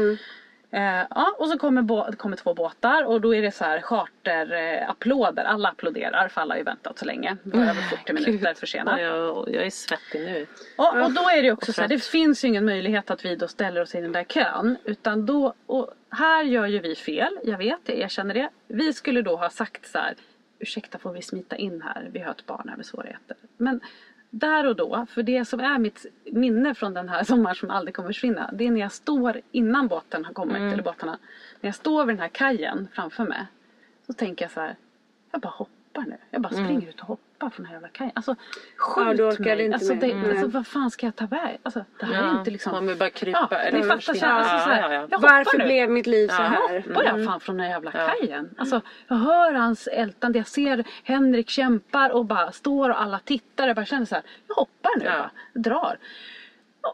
[0.71, 5.45] Eh, ja, och så kommer, kommer två båtar och då är det så här charterapplåder.
[5.45, 7.37] Alla applåderar för alla har ju väntat så länge.
[7.43, 9.01] Bara över 40 minuter försenat.
[9.01, 10.47] Ja, jag, jag är svettig nu.
[10.77, 13.37] Och, och då är det också så här, det finns ju ingen möjlighet att vi
[13.37, 14.77] då ställer oss i den där kön.
[14.85, 18.49] Utan då, och här gör ju vi fel, jag vet jag känner det.
[18.69, 20.14] Vi skulle då ha sagt så här,
[20.59, 23.37] ursäkta får vi smita in här, vi har ett barn här med svårigheter.
[23.57, 23.81] Men
[24.39, 27.95] där och då, för det som är mitt minne från den här sommaren som aldrig
[27.95, 28.51] kommer försvinna.
[28.53, 31.18] Det är när jag står innan båten har kommit, eller båtarna.
[31.61, 33.47] När jag står vid den här kajen framför mig.
[34.07, 34.76] Så tänker jag så här,
[35.30, 35.72] jag bara hoppar
[36.03, 36.16] nu.
[36.30, 38.12] Jag bara springer ut och hoppar från den här jävla kajen.
[38.14, 38.34] Alltså
[38.76, 39.64] skjut Ja, mig.
[39.64, 40.30] inte alltså, det, Mm.
[40.30, 41.59] alltså vad fan ska jag ta vägen?
[41.62, 42.72] Alltså det här är inte liksom.
[42.72, 43.49] Man vill bara krypa.
[43.51, 45.07] Ja, eller ni fattar så alltså, så här, Ja, ja, ja.
[45.11, 45.64] Jag hoppar Varför nu.
[45.64, 46.80] blev mitt liv så här?
[46.88, 48.51] Hoppar jag fan från den här jävla kajen?
[48.59, 53.66] Alltså, jag hör hans ältande, jag ser Henrik kämpar och bara står och alla tittar.
[53.66, 55.11] Jag bara känner så här, jag hoppar nu Ja.
[55.12, 55.99] bara, jag drar.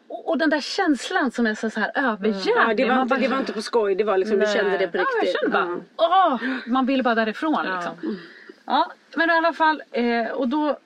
[0.09, 2.53] Och, den där känslan som är så, här överjävlig.
[2.57, 4.47] Ja, det, var man inte, bara- det var inte på skoj, det var liksom, du
[4.47, 5.41] kände det på Ja, jag riktigt.
[5.41, 6.39] kände bara, Ja.
[6.43, 8.19] åh, man vill bara därifrån liksom.
[8.65, 10.79] Ja, men i alla fall, eh, och då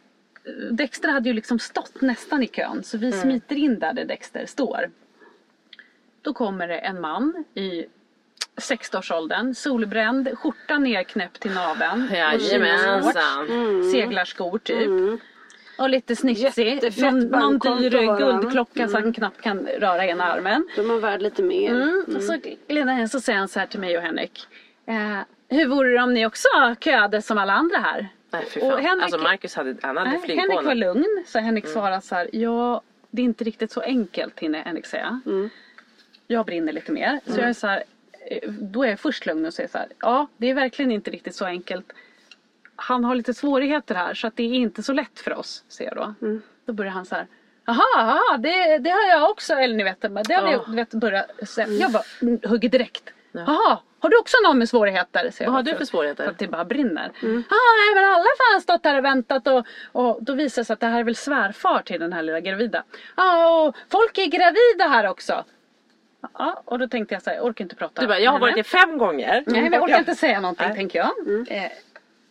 [0.71, 4.47] Dexter hade ju liksom stått nästan i kön så vi smiter in där, där Dexter
[4.47, 4.91] står.
[6.23, 7.87] Då kommer det en man i
[8.57, 12.09] 60-årsåldern, solbränd, skjortan nerknäppt till naveln.
[12.13, 13.47] Jajamensan.
[13.93, 15.21] Seglarskor typ.
[15.79, 17.03] Och lite snitsig.
[17.03, 18.19] Någon, någon dyr han.
[18.19, 20.69] guldklocka så han knappt kan röra ena armen.
[20.77, 21.71] Då är värd lite mer.
[21.71, 22.05] Mm.
[22.17, 22.37] Och så
[22.69, 24.47] glider han in så säger han så här till mig och Henrik.
[24.87, 26.49] Eh, hur vore det om ni också
[26.81, 28.09] köade som alla andra här?
[28.31, 28.83] Nej fy Och fan.
[28.85, 31.25] Henrik- Alltså Marcus hade, han hade Nej, Henrik var lugn.
[31.27, 32.29] Så Henrik svarade så här.
[32.33, 35.21] Ja, det är inte riktigt så enkelt hinner Henrik säga.
[36.27, 37.21] Jag brinner lite mer.
[37.27, 37.83] Så jag är så här.
[38.31, 39.87] eh, Då är jag först lugn och säger så här.
[40.01, 41.93] Ja, det är verkligen inte riktigt så enkelt.
[42.77, 45.95] Han har lite svårigheter här så att det är inte så lätt för oss, säger
[45.97, 46.41] jag då.
[46.67, 47.27] Då börjar han så här.
[47.67, 49.55] Jaha, jaha det, det har jag också.
[49.55, 50.65] Eller ni vet, det har Ja.
[50.69, 51.69] vet, börjat säga.
[51.69, 53.11] Jag bara mm, hugger direkt.
[53.47, 55.31] Jaha, har du också någon med svårigheter?
[55.41, 56.25] Vad har du för svårigheter?
[56.25, 57.11] För att det bara brinner.
[57.23, 57.29] Ja,
[57.77, 60.81] nej men alla fan stått här och väntat och, och då visar det sig att
[60.81, 62.85] det här är väl svärfar till den här lilla gravida.
[63.17, 65.45] Ja, och folk är gravida här också.
[66.39, 68.01] Ja, och då tänkte jag så här, jag orkar inte prata.
[68.01, 69.45] Du bara, jag har varit det fem gånger.
[69.47, 70.77] Nej, men jag orkar inte säga någonting Nej.
[70.77, 71.11] tänker jag.
[71.49, 71.71] Eh,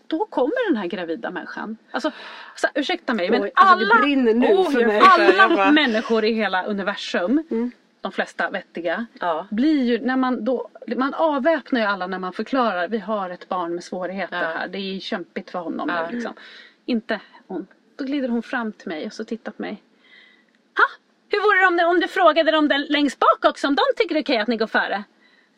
[0.08, 1.78] då kommer den här gravida människan.
[1.92, 2.12] Alltså,
[2.56, 4.06] så, ursäkta mig men Oj, alltså, alla,
[4.54, 7.44] Oh, alla människor i hela universum,
[8.06, 9.48] de flesta vettiga, Ja.
[9.52, 13.50] blir ju när man då, man avväpnar ju alla när man förklarar vi har ett
[13.50, 14.48] barn med svårigheter Ja.
[14.48, 14.68] här.
[14.68, 16.08] Det är kämpigt för honom Ja.
[16.08, 16.34] nu liksom.
[16.86, 17.68] Inte hon.
[17.96, 19.84] Då glider hon fram till mig och så tittar på mig.
[20.78, 20.84] Ha!
[21.30, 23.84] Hur vore det om, det, om du frågade dem där längst bak också om de
[23.98, 25.04] tycker det är okej att ni går före?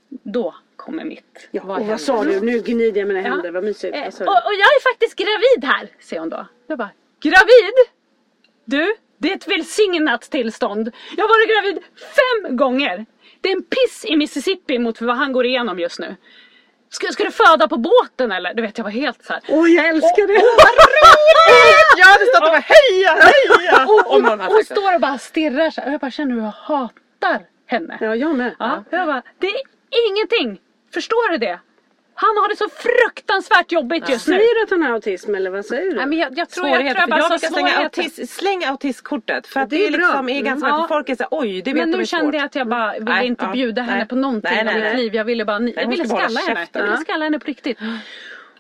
[0.10, 1.48] Då kommer mitt.
[1.52, 2.40] Ja, Vad och vad sa du?
[2.42, 3.30] Nu gnider jag mina Ja.
[3.30, 3.52] händer.
[3.52, 3.96] Vad mysigt.
[3.96, 4.24] Eh, och, du?
[4.26, 6.46] och jag är faktiskt gravid här, säger hon då.
[6.68, 6.90] Jag bara,
[7.20, 7.74] gravid?
[8.66, 10.92] Du, det är ett välsignat tillstånd.
[11.18, 13.06] Jag har varit gravid fem gånger.
[13.42, 16.16] Det är en piss i Mississippi mot vad han går igenom just nu.
[16.90, 18.54] Ska, ska du föda på båten eller?
[18.54, 19.42] Du vet jag var helt så här.
[19.50, 20.34] Åh, jag älskar det!
[21.98, 23.86] Jag hade stått och bara heja, heja!
[23.86, 24.66] Och, och, hon det.
[24.66, 25.88] står och bara stirrar så här.
[25.88, 27.98] Och jag bara känner hur jag hatar henne.
[28.02, 28.56] Ja, jag med.
[28.60, 29.62] Ja, jag bara, det är
[30.10, 30.60] ingenting.
[30.94, 31.60] Förstår du det?
[32.20, 34.34] Han har det så fruktansvärt jobbigt just nu.
[34.34, 35.96] Säger du att han har autism eller vad säger du?
[35.98, 38.02] Nej, men jag, jag tror jag, tror jag bara Jag slänga svårigheter.
[38.02, 39.48] autis, släng autismkortet.
[39.48, 40.08] För att Det det, är är bra.
[40.08, 40.82] liksom är ganska, Mm.
[40.82, 42.36] för folk är såhär, oj det vet Men de nu är kände svårt.
[42.36, 44.08] jag att jag bara ville Nej, inte ja, bjuda henne nej.
[44.08, 44.96] på någonting Nej, nej, mitt nej.
[44.98, 45.16] liv.
[45.16, 46.68] Jag ville bara, jag ville skalla henne.
[46.74, 47.02] Jag ville Ja.
[47.02, 47.78] skalla henne på riktigt.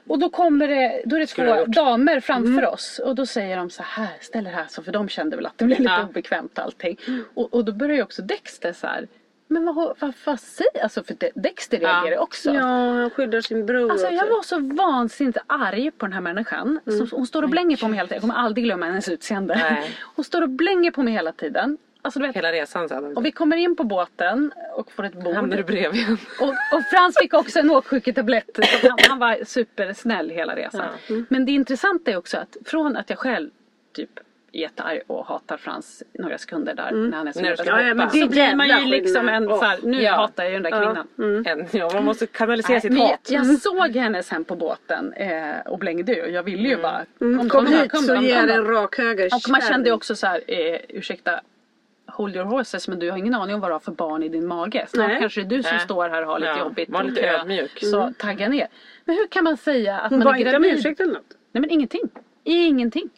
[0.07, 3.69] Och då kommer det, då är det två damer framför oss och då säger de
[3.69, 6.03] så här, ställ er här så för de kände väl att det blev lite Ja.
[6.09, 6.97] obekvämt allting.
[7.33, 9.07] Och, och då börjar ju också Dexter så här,
[9.47, 11.87] men vad, vad, vad säger, alltså för De- Dexter Ja.
[11.89, 12.53] reagerar också.
[12.53, 14.35] Ja, han skyddar sin bror Alltså jag också.
[14.35, 16.79] var så vansinnigt arg på den här människan.
[16.85, 18.15] Så hon står och blänger på mig hela tiden.
[18.15, 19.55] Jag kommer aldrig glömma hennes utseende.
[19.55, 19.91] Nej.
[20.15, 21.77] Hon står och blänger på mig hela tiden.
[22.01, 23.17] Alltså, du vet, Hela resan sen.
[23.17, 25.35] och vi kommer in på båten och får ett bord.
[25.35, 26.17] Hamnar du bredvid henne?
[26.41, 28.49] Och, och Frans fick också en åksjuketablett.
[28.81, 30.85] Så Han, han var supersnäll hela resan.
[31.09, 31.15] Ja.
[31.29, 33.49] Men det intressanta är också att från att jag själv
[33.95, 34.09] typ
[34.51, 37.81] jättearg och hatar Frans några sekunder där när han är så När du ska nervös.
[37.83, 39.59] Ja, ja, men det Så blir man ju liksom en skillnad.
[39.59, 40.11] så här, nu Ja.
[40.15, 41.45] hatar jag ju den där kvinnan.
[41.45, 43.19] En, ja, man måste kanalisera Nej, sitt men hat.
[43.29, 47.05] jag, jag såg henne sen på båten eh, och blängde och jag ville ju bara
[47.21, 49.25] Mm, kom då, hit kom så ger jag kom en rak höger.
[49.25, 51.41] Och man kände också så här, eh, ursäkta
[52.09, 54.29] Hold your horses men du har ingen aning om vad du har för barn i
[54.29, 54.85] din mage.
[54.89, 55.19] Snart Nej.
[55.19, 55.85] kanske det är du som Nej.
[55.85, 56.89] står här och har lite Ja, jobbigt.
[56.89, 57.79] var lite ödmjuk.
[57.83, 58.67] Så tagga ner.
[59.05, 60.77] Men hur kan man säga att Hon man bad är inte om gravid?
[60.79, 61.33] ursäkt eller något.
[61.51, 62.01] Nej men ingenting.
[62.43, 63.09] Ingenting.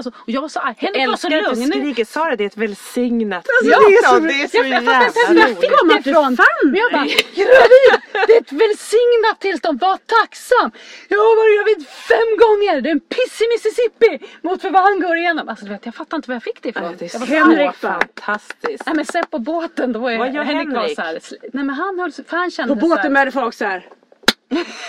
[0.00, 0.74] Alltså, och jag var så arg.
[0.78, 1.72] Henrik var så Älskar att du lugn.
[1.72, 4.84] skriker Sara det är ett välsignat Alltså, det är så- det är så Jag, jag
[4.84, 6.04] fattar inte ens var jävla jag fick roligt.
[6.04, 6.36] det ifrån.
[6.64, 7.06] Men jag bara,
[7.40, 7.90] gravid!
[8.26, 10.70] Det är ett välsignat tillstånd, var tacksam!
[11.08, 11.80] Jag har varit gravid
[12.12, 12.80] fem gånger!
[12.80, 15.48] Det är en piss i Mississippi mot för vad han går igenom.
[15.48, 16.84] Alltså du vet, jag fattar inte var jag fick det ifrån.
[16.84, 18.82] Ja, Det är jag var så så Henrik fantastiskt.
[18.86, 20.96] Nej men sen på båten då var jag, Vad gör Henrik var Henrik?
[20.96, 21.12] så här,
[21.52, 23.64] nej men han höll så- för han kände På så här, båten började folk så
[23.64, 23.86] här.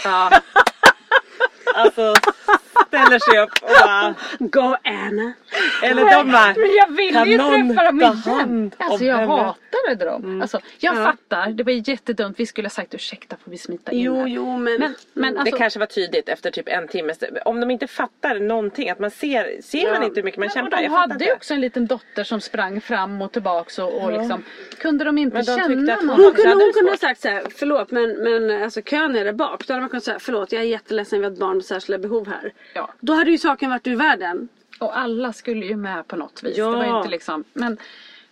[0.04, 0.32] Ja.
[1.76, 2.14] Alltså
[2.92, 5.34] ställer sig upp och bara, Go Anna.
[5.84, 8.72] eller de bara, Men jag ville ju träffa dem igen.
[8.78, 9.34] Alltså jag henne?
[9.34, 10.24] hatade dem.
[10.24, 10.42] Mm.
[10.42, 12.40] Alltså, jag fattar, det var jättedumt.
[12.40, 14.28] Vi skulle ha sagt ursäkta får vi smita in Jo, här?
[14.28, 14.80] jo, men...
[14.80, 17.14] Men, men alltså, det kanske var tydligt efter typ en timme.
[17.46, 20.08] Om de inte fattar någonting, att man ser, ser man Ja.
[20.08, 20.78] inte hur mycket man Men kämpar.
[20.78, 24.04] Jag de fattar hade ju också en liten dotter som sprang fram och tillbaks och,
[24.04, 24.44] och liksom
[24.80, 26.10] Kunde de inte Men de känna att hon?
[26.10, 29.26] Hon kunde, hade hon kunde ha sagt så här, förlåt men, men alltså kön är
[29.26, 29.68] där bak.
[29.68, 31.98] Då hade man kunnat säga, förlåt jag är jätteledsen vi har ett barn med särskilda
[31.98, 32.54] behov här.
[32.82, 32.94] Ja.
[33.00, 34.48] Då hade ju saken varit ur världen.
[34.80, 36.58] Och alla skulle ju med på något vis.
[36.58, 36.70] Ja.
[36.70, 37.78] Det var ju inte liksom Men,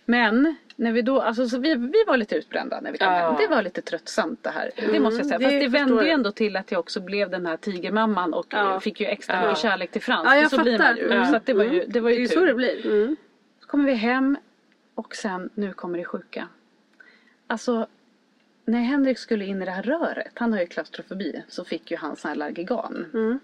[0.04, 3.12] men när vi då, alltså så vi, vi var lite utbrända när vi kom Ja.
[3.12, 3.34] hem.
[3.38, 4.70] Det var lite tröttsamt det här.
[4.76, 5.38] Det måste jag säga.
[5.38, 8.34] det Fast det förstår vände ju ändå till att jag också blev den här tigermamman
[8.34, 8.80] och Ja.
[8.80, 9.42] fick ju extra Ja.
[9.42, 10.24] mycket kärlek till Frans.
[10.26, 10.96] Ja, jag så blir man fattar.
[11.02, 11.08] ju.
[11.14, 11.26] Ja.
[11.26, 12.86] Så att det var ju, det var Det ju är ju så det blir.
[12.86, 13.16] Mm.
[13.60, 14.36] Så kommer vi hem
[14.94, 16.48] och sen, nu kommer det sjuka.
[17.46, 17.86] Alltså,
[18.64, 21.96] när Henrik skulle in i det här röret, han har ju klaustrofobi, så fick ju
[21.96, 23.06] han sån här Largigan.
[23.14, 23.40] Mm.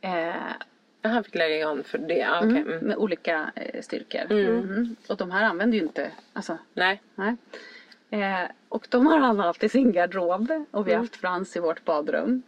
[0.00, 0.34] Eh,
[1.02, 2.60] Han fick lägga för det, ja, okej.
[2.60, 2.78] Mm.
[2.78, 4.32] med olika eh, styrkor.
[4.32, 4.96] Mm.
[5.08, 7.02] Och de här använder ju inte, alltså, Nej.
[7.14, 7.36] nej.
[8.10, 11.00] Eh, och de har han alltid i sin garderob och vi har Mm.
[11.00, 12.42] haft Frans i vårt badrum.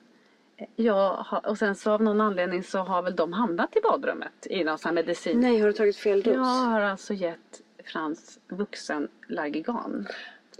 [0.76, 4.46] Eh, har, och sen så av någon anledning så har väl de hamnat i badrummet
[4.50, 5.40] i någon sån här medicin.
[5.40, 6.34] Nej, har du tagit fel dos?
[6.34, 10.06] Jag har alltså gett Frans vuxen Largigan.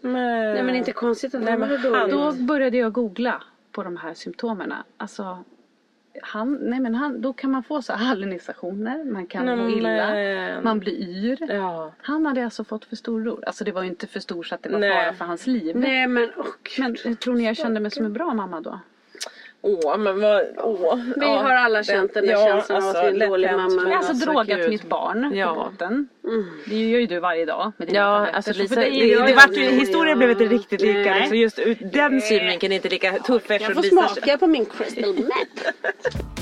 [0.03, 0.13] Men,
[0.55, 2.11] Nej men inte konstigt att Nej, han.
[2.11, 4.75] Då började jag googla på de här symptomen.
[4.97, 5.45] Alltså,
[6.23, 9.89] han, nej men han, då kan man få så hallucinationer, man kan Nej, må illa,
[9.89, 11.53] men- man blir yr.
[11.55, 11.93] Ja.
[12.03, 13.41] Han hade alltså fått för stor ro.
[13.47, 15.05] Alltså det var ju inte för stor så att det var Nej.
[15.05, 15.77] fara för hans liv.
[15.77, 18.81] Nej men och Men tror ni jag kände mig som en bra mamma då?
[19.65, 20.99] Åh, men vad, åh.
[21.17, 23.69] Vi har alla känt den där känslan av att vi är en dålig mamma.
[23.69, 24.69] men Jag har alltså, drogat gud.
[24.71, 25.55] mitt barn Ja.
[25.55, 26.09] på båten.
[26.67, 28.37] Det gör ju du varje dag med Ja, tabletter.
[28.37, 31.11] alltså Så Lisa, det, det, jag- vart ju, ja, historien blev inte riktigt lika.
[31.11, 31.21] Nej.
[31.21, 34.09] Liksom, just ur den synvinkeln är inte lika tuff Jag får Lisa...
[34.09, 35.71] smaka på min crystal meth.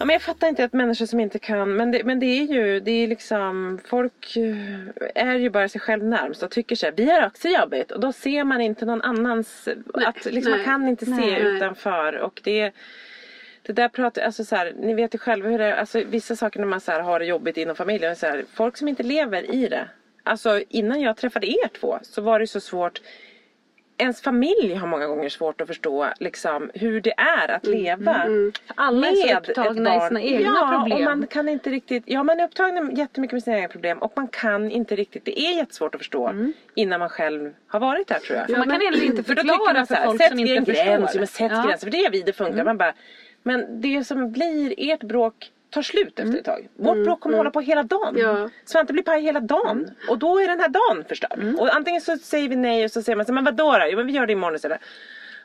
[0.00, 2.42] Ja, men jag fattar inte att människor som inte kan, men det, men det är
[2.42, 6.92] ju, det är liksom, folk eh, är ju bara sig själv närmst och tycker här,
[6.96, 10.64] vi har också jobbigt och då ser man inte någon annans, att liksom, man nej,
[10.64, 11.42] kan inte se nej.
[11.42, 12.72] utanför och det
[13.62, 16.36] det där pratar, alltså så här, ni vet ju själva hur det är, alltså vissa
[16.36, 19.02] saker när man så här, har det jobbigt inom familjen, så här, folk som inte
[19.02, 19.88] lever i det.
[20.22, 23.00] Alltså innan jag träffade er två så var det så svårt
[24.00, 28.26] Ens familj har många gånger svårt att förstå liksom, hur det är att leva
[28.74, 30.08] Alla är så med upptagna ett i barn.
[30.08, 30.98] sina egna ja, problem.
[30.98, 34.12] Och man kan inte riktigt, ja, man är upptagen jättemycket med sina egna problem och
[34.16, 36.34] man kan inte riktigt, det är jättesvårt att förstå
[36.74, 38.46] innan man själv har varit där tror jag.
[38.46, 40.46] För man kan heller inte För förklara man så för här, folk sätt som en
[40.48, 41.14] inte gräns, förstår.
[41.14, 41.56] ja, men sätt Ja.
[41.56, 41.66] Mm.
[41.66, 42.64] gränser, för det är vi det funkar.
[42.64, 42.94] Man bara,
[43.42, 46.68] men det som blir ert bråk tar slut efter ett tag.
[46.76, 48.14] Vårt bråk kommer hålla på hela dagen.
[48.18, 48.48] Ja.
[48.64, 49.90] Svante blir paj hela dagen.
[50.08, 51.54] Och då är den här dagen förstörd.
[51.58, 53.84] Och antingen så säger vi nej och så säger man så men vadå då?
[53.90, 54.80] Jo men vi gör det imorgon istället.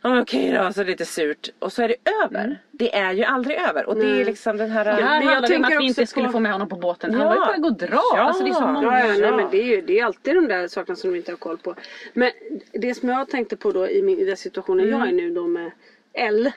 [0.01, 1.49] Ja, Okej då, så lite surt.
[1.59, 2.57] Och så är det över.
[2.71, 3.85] Det är ju aldrig över.
[3.85, 4.85] Och det är liksom den här...
[4.85, 6.51] Det här Men jag handlade om tänker att vi inte också skulle på- få med
[6.51, 7.13] honom på båten.
[7.13, 7.27] Han Ja.
[7.27, 8.01] var ju på väg att dra.
[8.15, 8.19] Ja.
[8.21, 8.83] Alltså, det är så många.
[8.87, 9.35] Ja, ja, nej, Ja.
[9.35, 11.57] men det är ju det är alltid de där sakerna som de inte har koll
[11.57, 11.75] på.
[12.13, 12.31] Men
[12.71, 15.47] det som jag tänkte på då i, min, i den situationen jag är nu då
[15.47, 15.71] med
[16.13, 16.51] L.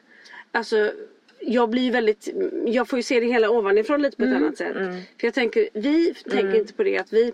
[0.52, 0.90] Alltså
[1.40, 2.28] jag blir väldigt,
[2.66, 4.76] jag får ju se det hela ovanifrån lite på ett annat sätt.
[5.20, 7.32] För jag tänker, vi tänker inte på det att vi,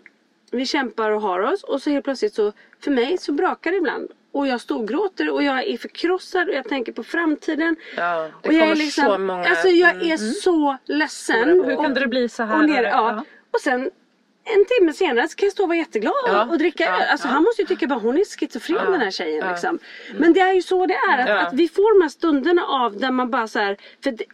[0.51, 3.77] vi kämpar och har oss och så helt plötsligt så, för mig så brakar det
[3.77, 4.11] ibland.
[4.33, 7.77] Och jag storgråter och jag är förkrossad och jag tänker på framtiden.
[7.97, 10.11] Ja, det och jag är liksom, så många- Alltså jag mm.
[10.13, 11.49] är så ledsen.
[11.49, 12.59] Hur kunde det bli så här?
[12.59, 12.91] Och, ner, ja.
[12.91, 13.25] Ja.
[13.51, 13.91] och sen
[14.45, 16.45] en timme senare så kan jag stå och vara jätteglad Ja.
[16.51, 16.97] och dricka Ja.
[17.03, 17.09] öl.
[17.11, 18.91] Alltså han måste ju tycka bara hon är schizofren Ja.
[18.91, 19.51] den här tjejen Ja.
[19.51, 19.79] liksom.
[20.19, 21.19] Men det är ju så det är.
[21.19, 21.39] Att, Ja.
[21.47, 24.25] att vi får de här stunderna av där man bara så här, för det,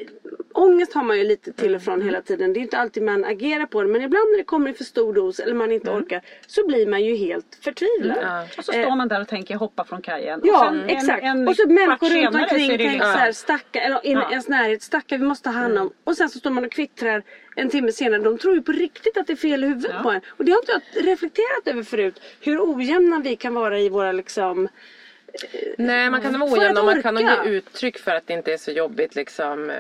[0.55, 2.53] Ångest har man ju lite till och från hela tiden.
[2.53, 3.89] Det är inte alltid man agerar på det.
[3.89, 6.21] Men ibland när det kommer i för stor dos eller man inte orkar.
[6.47, 8.19] Så blir man ju helt förtvivlad.
[8.23, 8.43] Ja.
[8.59, 10.41] Och så står man där och tänker hoppa från kajen.
[10.45, 11.23] Ja och sen en- exakt.
[11.23, 14.31] en och så människor runt omkring tänker liksom- så här, stacka, eller Ja.
[14.31, 15.91] ens närhet, stacka vi måste ta hand om.
[16.05, 17.23] Och sen så står man och kvittrar
[17.61, 18.21] en timme senare.
[18.23, 20.03] De tror ju på riktigt att det är fel i huvudet Ja.
[20.03, 20.21] på en.
[20.29, 22.21] Och det har inte jag reflekterat över förut.
[22.41, 24.69] Hur ojämna vi kan vara i våra liksom
[25.79, 28.33] Nej man kan vara För ojämn och man kan nog ge uttryck för att det
[28.35, 29.71] inte är så jobbigt liksom.
[29.71, 29.77] eh,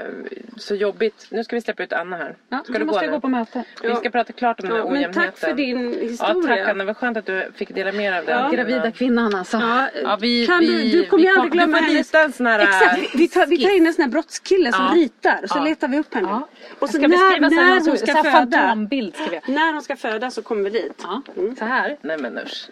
[0.56, 1.26] Så jobbigt.
[1.30, 2.36] Nu ska vi släppa ut Anna här.
[2.48, 3.16] Ja, ska du måste gå jag nu?
[3.16, 3.64] gå på möte.
[3.82, 5.22] Vi ska prata klart om den här Ja, men ojämnheten.
[5.30, 6.56] tack för din Ja historia.
[6.56, 8.52] tack Anna, vad skönt att du fick dela med dig av den.
[8.52, 9.56] Gravida kvinnan alltså.
[9.56, 12.06] Ja, Ja, vi, kan vi, du, du kommer ju aldrig glömma Du får hennes...
[12.08, 12.58] rita en sån här...
[12.60, 14.92] Exakt, vi, vi, tar, vi tar in en sån här brottskille som Ja.
[14.94, 15.64] ritar och så Ja.
[15.64, 16.28] letar vi upp henne.
[16.28, 16.48] Ja.
[16.78, 18.74] Och så Ska vi när, när hon så- ska föda.
[18.74, 20.92] När hon ska föda så kommer vi dit.
[21.02, 21.22] Ja,
[21.58, 21.96] så här.
[22.00, 22.68] Nej men usch.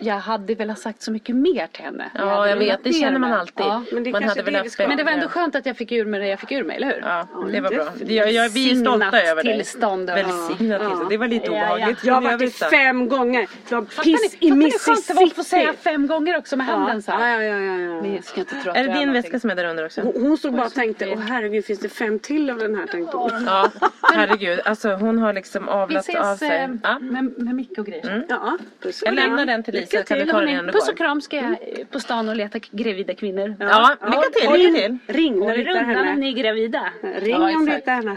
[0.00, 1.99] Jag hade velat sagt så mycket mer till henne.
[2.14, 3.66] Ja hade jag vet, det ner känner man alltid.
[3.66, 3.82] Ja.
[3.92, 5.92] Men det man hade det velat vi Men det var ändå skönt att jag fick
[5.92, 7.00] ur mig det jag fick ur mig, eller hur?
[7.02, 7.86] Ja, det var bra.
[8.06, 9.56] Jag, jag, vi är stolta Välsignat över dig.
[9.56, 10.10] tillstånd.
[10.10, 10.88] Välsignat Ja.
[10.88, 11.10] tillstånd.
[11.10, 11.74] Det var lite Ja, ja.
[11.74, 12.04] obehagligt.
[12.04, 13.46] Jag har varit fem gånger.
[13.68, 15.62] Det var Fattar piss ni, i fattar ni hur skönt det var att få säga
[15.66, 15.90] Mississippi.
[15.90, 17.40] fem gånger också med handen så Ja, här?
[17.42, 18.22] ja, ja, ja, Ni ja.
[18.22, 20.00] ska inte tro att Är det din väska som är där under också?
[20.00, 23.16] Hon, stod bara och tänkte, åh herregud finns det fem till av den här tänkte
[23.16, 23.30] hon.
[23.46, 23.70] Ja,
[24.02, 24.60] herregud.
[24.64, 26.48] Alltså hon har liksom Vi avlat av ses sig.
[26.58, 26.98] eh, Ja.
[26.98, 28.26] med, med Micke och grejer.
[28.28, 29.98] Ja, puss och Jag lämnar den till Lisa.
[29.98, 31.56] Lycka Kan du ta den igen Puss och kram ska jag
[31.90, 33.54] eh, på stan och leta gravida kvinnor.
[33.60, 34.48] Ja, lycka till.
[34.48, 35.14] Och Lycka ring, till.
[35.14, 36.14] ring när du hittar henne.
[36.16, 36.88] ni är gravida.
[37.02, 38.16] Ring Ja, om du hittar henne.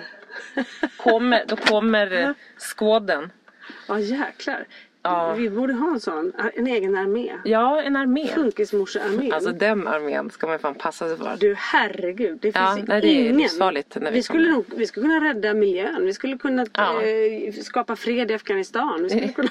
[0.98, 3.32] Kommer, då kommer skåden.
[3.88, 4.66] Ja jäklar.
[5.06, 5.34] Ja.
[5.34, 6.34] Vi borde ha en sån.
[6.56, 7.34] En egen armé.
[7.44, 8.28] Ja, en armé.
[8.28, 9.34] Funkismorsearmén.
[9.34, 11.38] Alltså den armén ska man fan passa sig för.
[11.40, 13.38] Du herregud, det finns Ja, nej, det är ingen.
[13.38, 16.06] livsfarligt när vi vi, skulle nog, vi skulle kunna rädda miljön.
[16.06, 17.02] Vi skulle kunna Ja.
[17.02, 19.04] eh, skapa fred i Afghanistan.
[19.04, 19.50] Vi skulle kunna...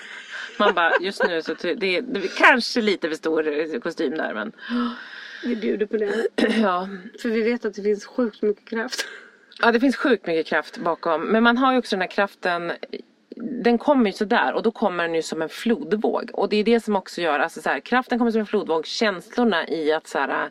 [0.59, 4.15] Man bara, just nu så det är, det är kanske lite för stor eh, kostym
[4.15, 4.53] där men.
[5.45, 6.27] Vi bjuder på det.
[6.63, 6.89] Ja.
[7.23, 9.07] För vi vet att det finns sjukt mycket kraft.
[9.61, 11.25] ja, det finns sjukt mycket kraft bakom.
[11.25, 12.73] Men man har ju också den här kraften.
[13.37, 16.31] Den kommer ju sådär och då kommer den ju som en flodvåg.
[16.33, 18.87] Och det är det som också gör, alltså så här, kraften kommer som en flodvåg.
[18.87, 20.51] Känslorna i att så här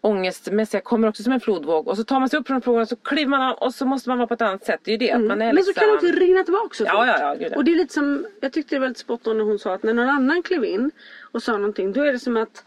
[0.00, 2.88] ångestmässiga kommer också som en flodvåg och så tar man sig upp från flodvågen och
[2.88, 4.80] så kliver man av och så måste man vara på ett annat sätt.
[4.84, 5.12] Det är ju det.
[5.12, 5.54] att Man är Mm.
[5.54, 5.80] Men så liksom...
[5.80, 7.56] kan det också rinna tillbaka så Ja, ja, ja, gud, ja.
[7.56, 9.74] Och det är lite som, jag tyckte det var lite spot on när hon sa
[9.74, 10.90] att när någon annan klev in
[11.20, 12.64] och sa någonting då är det som att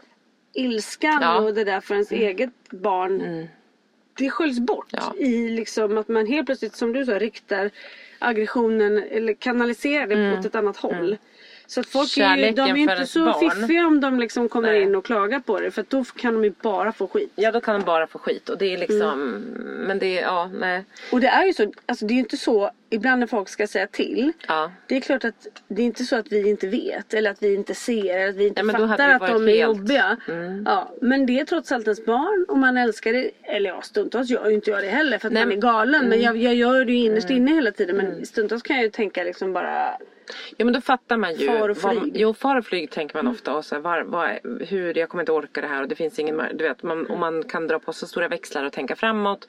[0.52, 1.32] ilskan Ja.
[1.32, 1.44] Mm.
[1.44, 3.48] och det där för ens eget barn
[4.18, 5.14] det sköljs bort Ja.
[5.16, 7.70] i liksom att man helt plötsligt som du sa riktar
[8.18, 11.16] aggressionen eller kanaliserar det åt ett annat håll.
[11.72, 13.50] Så folk är ju, de är ju inte så barn.
[13.50, 14.82] fiffiga om de liksom kommer Nej.
[14.82, 17.32] in och klagar på det för då kan de ju bara få skit.
[17.34, 19.42] Ja, då kan de bara få skit och det är liksom, Mm.
[19.86, 20.84] men det är, ja, nej.
[21.12, 23.66] Och det är ju så, alltså det är ju inte så ibland när folk ska
[23.66, 24.32] säga till.
[24.48, 24.72] Ja.
[24.86, 27.54] Det är klart att det är inte så att vi inte vet eller att vi
[27.54, 30.16] inte ser eller att vi inte Nej, fattar vi att de är helt- jobbiga.
[30.28, 30.62] Mm.
[30.66, 33.30] Ja, men det är trots allt ens barn och man älskar det.
[33.42, 36.08] Eller ja, stundtals gör ju inte jag det heller för att Nej, man är galen.
[36.08, 37.42] Men jag, jag gör det ju innerst Mm.
[37.42, 37.96] inne hela tiden.
[37.96, 39.98] Men stundtals kan jag ju tänka liksom bara
[40.56, 41.46] Ja men då fattar man ju.
[41.46, 42.12] Far och vad- flyg.
[42.16, 43.54] jo far och flyg tänker man ofta.
[43.54, 46.18] Och så här, var, var, hur, jag kommer inte orka det här och det finns
[46.18, 49.48] ingen du vet, man, Och man kan dra på så stora växlar och tänka framåt.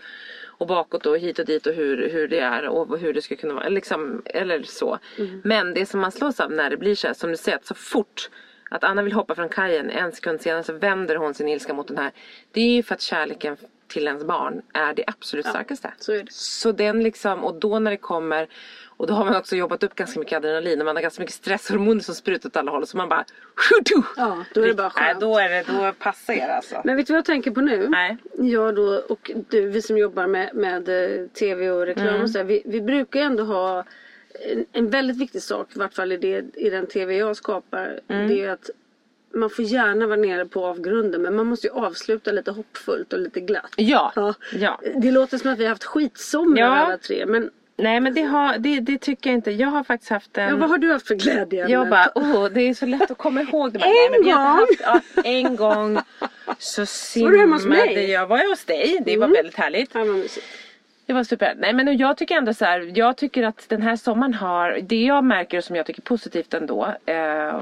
[0.64, 3.38] Och bakåt och hit och dit och hur, hur det är och hur det skulle
[3.38, 3.70] kunna vara.
[3.70, 5.00] Liksom, eller så.
[5.44, 7.66] Men det som man slås av när det blir så här som du säger att
[7.66, 8.30] så fort
[8.70, 11.88] att Anna vill hoppa från kajen en sekund senare så vänder hon sin ilska mot
[11.88, 12.12] den här.
[12.52, 13.58] Det är ju för att kärleken
[13.88, 15.94] till ens barn är det absolut starkaste.
[16.00, 16.32] så är det.
[16.32, 18.48] Så den liksom, och då när det kommer
[19.04, 21.36] och då har man också jobbat upp ganska mycket adrenalin och man har ganska mycket
[21.36, 23.26] stresshormoner som sprutar åt alla håll så man bara
[24.18, 25.20] Ja, då är det bara Nej, skönt.
[25.22, 26.82] då är det, då passar er alltså.
[26.84, 27.90] Men vet du vad jag tänker på nu?
[27.90, 28.18] Nej.
[28.38, 32.22] Jag då och du, vi som jobbar med, med eh, tv och reklam Mm.
[32.22, 33.84] och så här, vi, vi brukar ändå ha
[34.52, 38.00] en, en väldigt viktig sak, i vart fall i, det, i den tv jag skapar.
[38.08, 38.28] Mm.
[38.28, 38.70] Det är att
[39.36, 43.20] man får gärna vara nere på avgrunden men man måste ju avsluta lite hoppfullt och
[43.20, 43.74] lite glatt.
[43.76, 44.12] Ja.
[44.16, 44.34] Ja.
[44.54, 44.82] ja.
[44.96, 46.68] Det låter som att vi har haft skitsomrar Ja.
[46.86, 49.52] alla tre men Nej men det, har, det, det tycker jag inte.
[49.52, 50.50] Jag har faktiskt haft en...
[50.50, 51.68] ja, vad har du haft för glädje?
[51.68, 53.80] Jag bara, åh det är så lätt att komma ihåg det.
[53.80, 54.34] Bara, En nej, men gång.
[54.34, 54.82] Haft,
[55.16, 56.00] ja, en gång
[56.58, 56.82] så
[57.22, 57.98] Var hemma hos simmade mig?
[57.98, 58.12] Mm.
[58.12, 58.28] jag.
[58.28, 59.02] Var jag hos dig?
[59.06, 59.90] Det var väldigt härligt.
[59.94, 60.46] Ja, mysigt.
[61.06, 61.54] Det var super.
[61.58, 62.92] Nej men jag tycker ändå så här.
[62.96, 64.80] Jag tycker att den här sommaren har.
[64.82, 66.96] Det jag märker som jag tycker är positivt ändå.
[67.06, 67.62] Eh,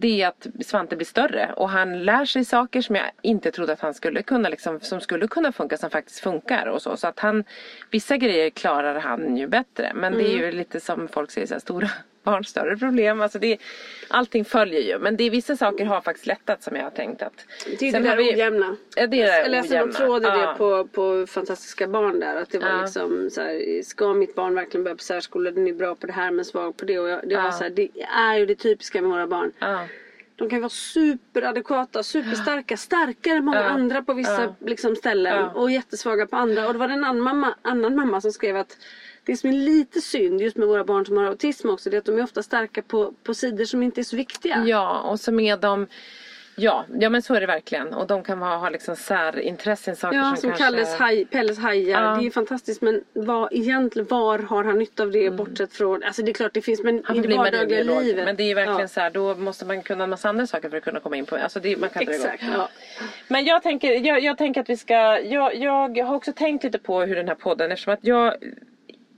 [0.00, 3.72] det är att Svante blir större och han lär sig saker som jag inte trodde
[3.72, 6.96] att han skulle kunna liksom, som skulle kunna funka som faktiskt funkar och så.
[6.96, 7.44] Så att han,
[7.90, 9.92] vissa grejer klarar han ju bättre.
[9.94, 10.56] Men det är ju Mm.
[10.56, 11.90] lite som folk säger så här, stora
[12.24, 13.20] barn, större problem.
[13.20, 13.58] Alltså det,
[14.08, 14.98] allting följer ju.
[14.98, 17.46] Men det är vissa saker har faktiskt lättat som jag har tänkt att.
[17.80, 18.76] Det är Sen det där vi- ojämna.
[18.96, 19.98] Ja, det är det Jag läste någon ojämna.
[19.98, 20.50] tråd i Ja.
[20.52, 22.36] det på, på Fantastiska barn där.
[22.36, 22.80] Att det var Ja.
[22.82, 25.50] liksom så här, ska mitt barn verkligen börja på särskola?
[25.50, 26.98] Den är bra på det här men svag på det.
[26.98, 29.52] Och jag, det, var så här, det är ju det typiska med våra barn.
[30.36, 33.64] De kan vara superadekvata, superstarka, starkare än många Ja.
[33.68, 34.54] andra på vissa Ja.
[34.66, 35.36] liksom, ställen.
[35.36, 35.50] Ja.
[35.60, 36.66] Och jättesvaga på andra.
[36.66, 38.76] Och det var en annan mamma, annan mamma som skrev att
[39.24, 41.98] det som är lite synd just med våra barn som har autism också det är
[41.98, 44.64] att de är ofta starka på, på sidor som inte är så viktiga.
[44.66, 45.86] Ja, och så med dem
[46.56, 47.94] Ja, ja men så är det verkligen.
[47.94, 50.64] Och de kan ha, ha liksom särintressen, saker Ja, som, som kanske...
[50.64, 52.02] Kalles haj, Pelles hajar.
[52.02, 52.10] Ja.
[52.10, 56.02] Det är ju fantastiskt men vad, egentligen, var har han nytta av det bortsett från...
[56.02, 58.24] Alltså det är klart det finns men Han i det vardagliga livet.
[58.24, 58.88] Men det är verkligen ja.
[58.88, 61.26] så här, då måste man kunna en massa andra saker för att kunna komma in
[61.26, 62.02] på alltså det, man kan.
[62.02, 62.42] Exakt.
[62.52, 62.68] Ja.
[63.28, 66.78] Men jag tänker, jag, jag tänker att vi ska, jag, jag har också tänkt lite
[66.78, 68.34] på hur den här podden, eftersom att jag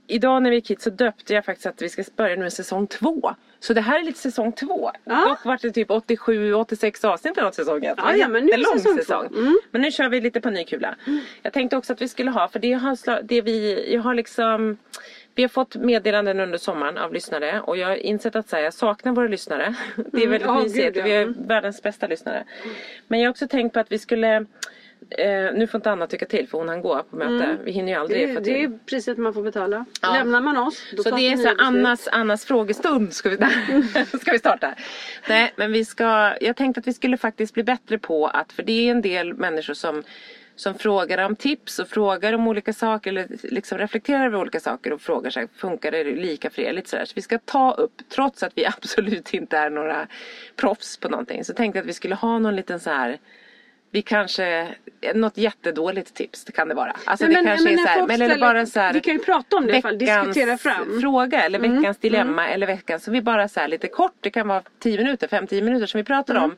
[0.07, 2.53] Idag när vi gick hit så döpte jag faktiskt att vi ska börja nu med
[2.53, 3.35] säsong två.
[3.59, 4.91] Så det här är lite säsong två.
[5.03, 5.25] Ja.
[5.29, 7.97] Dock vart det typ 87-86 avsnitt eller något säsong ett.
[7.97, 9.27] Det var Ja, ja, men nu är det jättelång säsong säsong.
[9.27, 9.59] Mm.
[9.71, 10.95] Men nu kör vi lite på ny kula.
[11.41, 14.77] Jag tänkte också att vi skulle ha, för det har, det vi, jag har liksom
[15.35, 18.73] vi har fått meddelanden under sommaren av lyssnare och jag har insett att här, jag
[18.73, 19.75] saknar våra lyssnare.
[19.95, 20.85] Det är väldigt Ja, mysigt.
[20.85, 21.03] gud, ja.
[21.03, 21.47] Vi är Mm.
[21.47, 22.43] världens bästa lyssnare.
[23.07, 24.45] Men jag har också tänkt på att vi skulle
[25.09, 27.57] Eh, nu får inte Anna tycka till för hon hann gå på möte.
[27.63, 28.53] Vi hinner ju aldrig Det, få till.
[28.53, 29.85] det är priset man får betala.
[30.01, 30.13] Ja.
[30.13, 31.53] Lämnar man oss då Så det är så.
[31.57, 33.37] Annas, Annas frågestund ska vi,
[34.21, 34.75] ska vi starta.
[35.29, 38.63] Nej men vi ska, jag tänkte att vi skulle faktiskt bli bättre på att, för
[38.63, 40.03] det är en del människor som
[40.55, 44.93] som frågar om tips och frågar om olika saker eller liksom reflekterar över olika saker
[44.93, 46.73] och frågar sig funkar det lika för er?
[46.73, 47.05] Lite sådär.
[47.05, 50.07] Så vi ska ta upp, trots att vi absolut inte är några
[50.55, 53.17] proffs på någonting, så tänkte jag att vi skulle ha någon liten så här
[53.91, 54.67] vi kanske,
[55.15, 56.95] något jättedåligt tips det kan det vara.
[57.05, 58.99] Alltså Nej, det men- kanske men är så här, men eller bara så här, vi
[59.01, 60.99] kan ju prata om det i alla fall, diskutera fram.
[61.01, 64.47] fråga eller veckans dilemma eller veckans, så vi bara så här lite kort, det kan
[64.47, 66.55] vara 10 minuter, 5-10 minuter som vi pratar om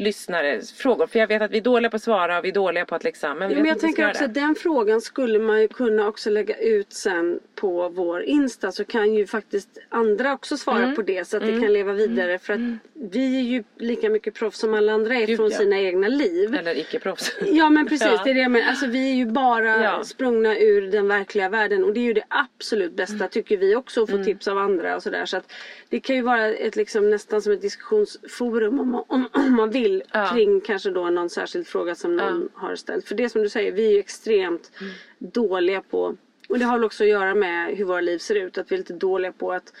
[0.00, 1.06] lyssnares frågor.
[1.06, 2.94] För jag vet att vi är dåliga på att svara och vi är dåliga på
[2.94, 6.08] att liksom, men, Ja, men jag tänker också att den frågan skulle man ju kunna
[6.08, 10.94] också lägga ut sen på vår Insta så kan ju faktiskt andra också svara Mm.
[10.96, 12.60] på det så att det kan leva vidare för att
[12.94, 15.58] vi är ju lika mycket proffs som alla andra är Gud, från ja.
[15.58, 16.54] sina egna liv.
[16.54, 17.32] Eller icke-proffs.
[17.46, 18.20] Ja men precis, Ja.
[18.24, 18.68] det är det jag menar.
[18.68, 20.04] Alltså vi är ju bara Ja.
[20.04, 23.28] sprungna ur den verkliga världen och det är ju det absolut bästa Mm.
[23.28, 25.26] tycker vi också att få tips av andra och sådär.
[25.26, 25.52] Så att
[25.88, 29.70] det kan ju vara ett liksom nästan som ett diskussionsforum om man, om, om man
[29.70, 30.30] vill Ja.
[30.34, 33.08] kring kanske då någon särskild fråga som någon har ställt.
[33.08, 34.92] För det som du säger, vi är extremt Mm.
[35.18, 36.16] dåliga på
[36.48, 38.58] och det har väl också att göra med hur våra liv ser ut.
[38.58, 39.72] Att vi är lite dåliga på att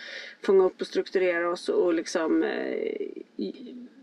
[0.42, 3.50] fånga upp och strukturera oss och liksom eh,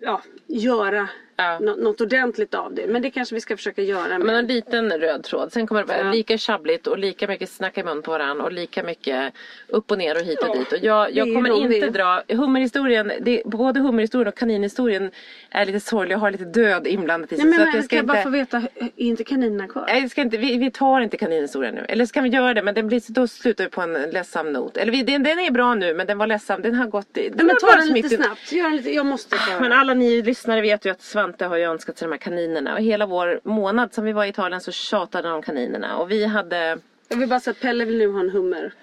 [0.01, 1.09] ja, göra
[1.39, 1.59] Ja.
[1.61, 2.87] nå- något ordentligt av det.
[2.87, 4.07] Men det kanske vi ska försöka göra.
[4.17, 4.35] Men Med.
[4.35, 5.53] en liten röd tråd.
[5.53, 6.11] Sen kommer det vara Ja.
[6.11, 9.33] lika tjabbligt och lika mycket snacka i mun på varandra och lika mycket
[9.67, 10.71] upp och ner och hit och Ja, dit.
[10.71, 11.89] Och jag, jag kommer inte det.
[11.89, 13.11] dra hummerhistorien.
[13.21, 15.11] Det, både hummerhistorien och kaninhistorien
[15.49, 17.45] är lite sorglig och har lite död inblandat i sig.
[17.45, 18.23] Nej, men, så men, att jag ska kan jag bara inte...
[18.23, 18.57] få veta,
[18.95, 19.85] är inte kaninerna kvar?
[19.87, 21.85] Nej, ska inte, vi, vi tar inte kaninhistorien nu.
[21.89, 22.63] Eller ska vi göra det?
[22.63, 24.77] Men den blir, då slutar vi på en ledsam not.
[24.77, 26.61] Eller vi, den, den är bra nu men den var ledsam.
[26.61, 27.13] Den har gått.
[27.13, 28.51] Den men har ta varit den lite mitt i- snabbt.
[28.51, 31.57] Gör den lite, jag måste få Men alla ni lyssnare vet ju att Svante har
[31.57, 32.73] ju önskat sig de här kaninerna.
[32.73, 35.97] Och hela vår månad som vi var i Italien så tjatade de om kaninerna.
[35.97, 36.77] Och vi hade...
[37.09, 38.73] Jag vill bara säga att Pelle vill nu ha en hummer.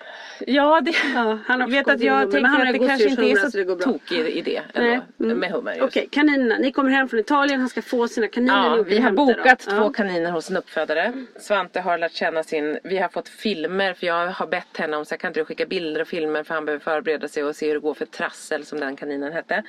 [0.47, 0.95] Ja, det...
[1.15, 3.77] Ja, han vet att jag tänker att det kanske inte är så, så det går
[3.77, 3.85] bra.
[3.85, 5.03] tokig idé ändå.
[5.21, 5.39] Mm.
[5.39, 5.79] Med hummer.
[5.83, 6.59] Okej, kaninerna.
[6.59, 8.71] Ni kommer hem från Italien, han ska få sina kaniner.
[8.71, 9.93] ni Ja, vi har bokat två Ja.
[9.93, 11.13] kaniner hos en uppfödare.
[11.41, 15.05] Svante har lärt känna sin, vi har fått filmer för jag har bett henne om
[15.05, 17.67] så jag kan inte skicka bilder och filmer för han behöver förbereda sig och se
[17.67, 19.63] hur det går för trassel som den kaninen hette.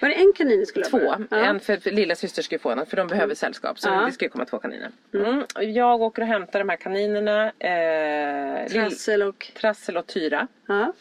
[0.00, 0.90] Var det en kanin ni skulle ha?
[0.90, 1.26] Två.
[1.30, 1.36] Ja.
[1.36, 3.78] En för, för lilla syster ju få en för de behöver sällskap.
[3.78, 4.06] Så Ja.
[4.06, 4.90] det ju komma två kaniner.
[5.14, 5.44] Mm.
[5.74, 7.52] Jag åker och hämtar de här kaninerna.
[7.58, 9.52] Eh, Trassel och...
[9.54, 10.48] Trassel och Tyra.
[10.66, 10.92] Ja.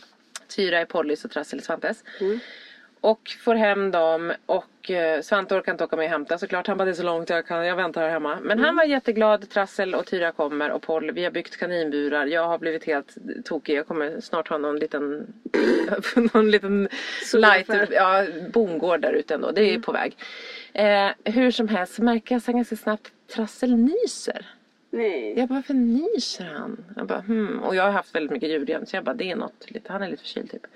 [0.48, 2.04] Tyra är Pollys och Trassel är Svantes.
[2.22, 2.40] Mm.
[3.06, 6.68] Och får hem dem och eh, Svante orkar inte åka med och hämta såklart.
[6.68, 8.38] Han bara det är så långt jag kan, jag väntar här hemma.
[8.42, 8.66] Men Mm.
[8.66, 9.50] han var jätteglad.
[9.50, 11.14] Trassel och Tyra kommer och Polly.
[11.14, 12.26] Vi har byggt kaninburar.
[12.26, 13.76] Jag har blivit helt tokig.
[13.76, 15.34] Jag kommer snart ha någon liten
[16.34, 16.90] någon liten
[17.34, 19.52] light ja, bondgård där ute ändå.
[19.52, 20.18] Det är på väg.
[20.74, 24.46] Eh, hur som helst märker jag sen ganska snabbt Trassel nyser.
[24.90, 25.34] Nej.
[25.40, 26.86] Jag bara, varför nyser han?
[26.96, 27.60] Jag bara, hmm.
[27.60, 29.92] Och jag har haft väldigt mycket djur jämt så jag bara, det är något lite,
[29.94, 30.68] han är lite förkyld typ.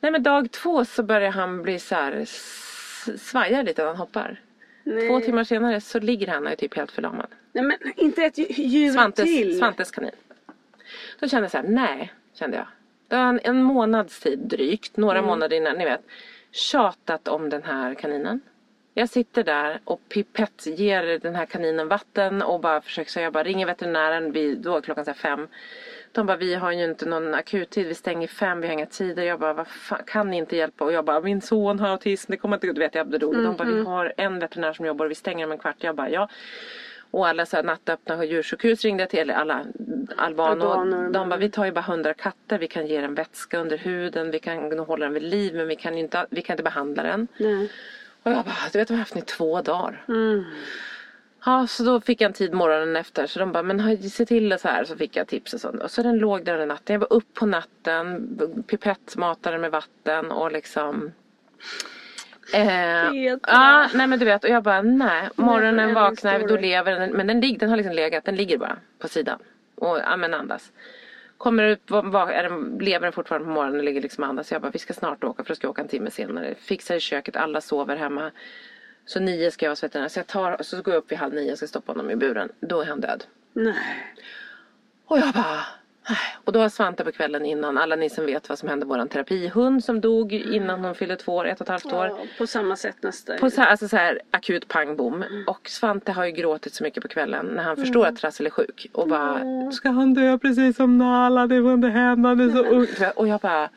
[0.00, 2.24] Nej men dag två så börjar han bli så här,
[3.18, 4.40] svajar lite när han hoppar.
[4.84, 5.08] Nej.
[5.08, 7.26] Två timmar senare så ligger han och är typ helt förlamad.
[7.52, 9.58] Nej men inte ett dj- djur Svantes, till.
[9.58, 10.10] Svantes kanin.
[11.20, 12.66] Då kände jag så här, nej, kände jag.
[13.08, 16.00] Det var en, en månads tid drygt, några månader innan, ni vet.
[16.50, 18.40] Tjatat om den här kaninen.
[18.98, 23.32] Jag sitter där och pipett ger den här kaninen vatten och bara försöker så jag
[23.32, 25.48] bara ringer veterinären vid, då klockan så fem.
[26.12, 29.22] De bara, vi har ju inte någon akuttid, vi stänger fem, vi har inga tider.
[29.22, 30.84] Jag bara, vad fan, kan ni inte hjälpa?
[30.84, 32.72] Och jag bara, min son har autism, det kommer inte gå.
[32.72, 33.42] Du vet, jag blev rolig.
[33.42, 35.76] De bara, vi har en veterinär som jobbar och vi stänger om en kvart.
[35.78, 36.28] Jag bara, ja.
[37.10, 39.66] Och alla så här nattöppna djursjukhus ringde jag till, eller alla
[40.16, 40.64] Albano.
[40.64, 43.78] Albanor, De bara, vi tar ju bara hundra katter, vi kan ge den vätska under
[43.78, 47.02] huden, vi kan hålla den vid liv men vi kan inte, vi kan inte behandla
[47.02, 47.28] den.
[47.36, 47.68] Nej.
[48.22, 50.04] Och jag bara, du vet, vi har haft den i två dagar.
[50.08, 50.44] Mm.
[51.44, 53.26] Ja, så då fick jag en tid morgonen efter.
[53.26, 54.84] Så de bara, men se till det så här.
[54.84, 55.82] Så fick jag tips och sånt.
[55.82, 56.94] Och så den låg där under natten.
[56.94, 61.12] Jag var upp på natten, pipettmatade den med vatten och liksom.
[62.54, 64.44] Eh, ja, nej men du vet.
[64.44, 65.28] Och jag bara, nej.
[65.36, 67.10] Morgonen vaknar, då lever den.
[67.10, 69.38] Men den, lig, den har liksom legat, den ligger bara på sidan.
[69.74, 70.72] Och ja, men andas.
[71.38, 74.30] Kommer ut, va- va- är den, lever den fortfarande på morgonen och ligger liksom och
[74.30, 74.52] andas.
[74.52, 76.54] Jag bara, vi ska snart åka för då ska jag åka en timme senare.
[76.54, 78.30] Fixar i köket, alla sover hemma.
[79.04, 80.08] Så nio ska jag hos veterinär.
[80.08, 82.16] Så jag tar, så går jag upp vid halv nio och ska stoppa honom i
[82.16, 82.48] buren.
[82.60, 83.24] Då är han död.
[83.52, 84.14] Nej.
[85.04, 85.60] Och jag bara...
[86.44, 89.08] Och då har Svante på kvällen innan, alla ni som vet vad som hände våran
[89.08, 92.06] terapihund som dog innan hon fyllde två år, ett och ett halvt år.
[92.06, 93.38] Ja, på samma sätt nästa.
[93.38, 95.24] På så här, alltså så här akut pang bom.
[95.46, 98.50] Och Svante har ju gråtit så mycket på kvällen när han förstår att Trassel är
[98.50, 98.86] sjuk.
[98.92, 99.42] Och bara,
[99.72, 101.46] ska han dö precis som Nala?
[101.46, 102.86] Det får inte hända, han är så ung.
[103.16, 103.70] Och jag bara,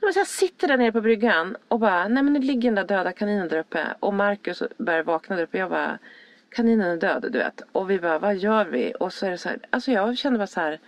[0.00, 2.74] men så jag sitter där nere på bryggan och bara, nej men nu ligger den
[2.74, 3.86] där döda kaninen där uppe.
[4.00, 5.58] Och Marcus börjar vakna där uppe.
[5.58, 5.98] Jag bara,
[6.50, 7.62] kaninen är död du vet.
[7.72, 8.92] Och vi bara, vad gör vi?
[9.00, 10.78] Och så är det så här, alltså jag kände bara så här.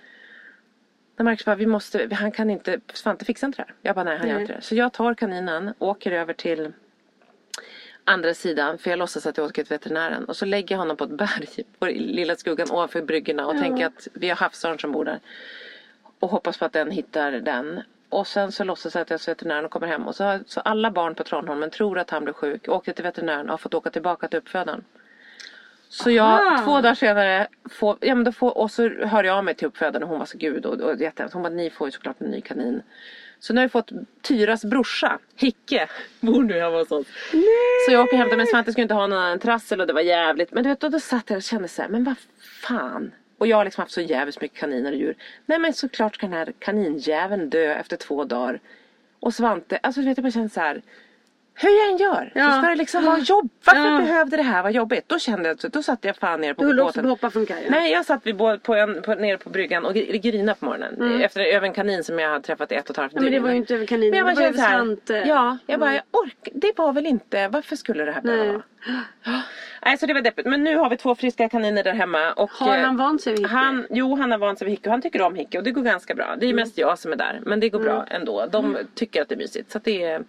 [1.21, 3.75] När Marcus bara, vi måste, han kan inte, Svante fixar inte det här.
[3.83, 4.43] Jag bara, nej han gör Nej.
[4.43, 4.63] inte det.
[4.63, 6.73] Så jag tar kaninen, åker över till
[8.05, 10.97] andra sidan för jag låtsas att jag åker till veterinären och så lägger jag honom
[10.97, 11.49] på ett berg
[11.79, 15.21] på lilla skuggan ovanför bryggorna och tänker att vi har havsörn som bor där.
[16.19, 17.83] Och hoppas på att den hittar den.
[18.09, 20.61] Och sen så låtsas jag att jag är veterinären och kommer hem och så, så
[20.61, 23.75] alla barn på Tranholmen tror att han blir sjuk, åker till veterinären och har fått
[23.75, 24.85] åka tillbaka till uppfödaren.
[25.93, 26.65] Så jag, Aha.
[26.65, 29.67] två dagar senare, får, ja, men då får, och så hör jag av mig till
[29.67, 31.35] uppfödaren och hon var så gud och, och jättehemskt.
[31.35, 32.83] Hon bara, ni får ju såklart en ny kanin.
[33.39, 33.91] Så nu har jag fått
[34.23, 35.89] Tyras brorsa, Hicke,
[36.21, 37.07] bor nu hemma hos oss.
[37.87, 40.01] Så jag åker och hämtar, men Svante skulle inte ha någon trassel och det var
[40.01, 40.53] jävligt.
[40.53, 42.17] Men du vet, då, då satt jag och kände så här, men vad
[42.63, 43.13] fan.
[43.39, 45.17] Och jag har liksom haft så jävligt mycket kaniner och djur.
[45.47, 48.61] Nej men såklart ska den här kaninjäveln dö efter två dagar.
[49.21, 50.83] Och Svante, alltså du vet jag bara kände så här.
[51.63, 52.51] Hur jag än gör Ja.
[52.53, 53.51] så ska det liksom vara jobb.
[53.65, 53.99] Varför Ja.
[53.99, 55.05] behövde det här vara jobbigt?
[55.07, 57.05] Då kände jag, då satt jag fan ner på Du båten.
[57.05, 57.65] att hoppa från kajen.
[57.73, 60.65] Nej jag satt vid bå- på en, på, nere på bryggan och gr- grinade på
[60.67, 61.21] morgonen.
[61.23, 63.25] Efter över en kanin som jag hade träffat i ett och ett halvt Mm.
[63.25, 63.43] Ja, men det dygn.
[63.45, 65.25] var ju inte över kaninen, Men jag det var över Svante.
[65.27, 68.63] Ja, jag bara jag ork, det var väl inte, varför skulle det här behöva vara?
[69.85, 70.49] Nej, så det var deppigt.
[70.49, 72.33] Men nu har vi två friska kaniner där hemma.
[72.33, 73.55] Och, Har eh, han vant sig vid Hickey?
[73.55, 75.71] Han, jo, han har vant sig vid Hickey och han tycker om Hickey och det
[75.71, 76.37] går ganska bra.
[76.41, 78.47] Det är mest jag som är där, men det går bra ändå.
[78.47, 79.73] De tycker att det är mysigt.
[79.73, 80.21] Så det,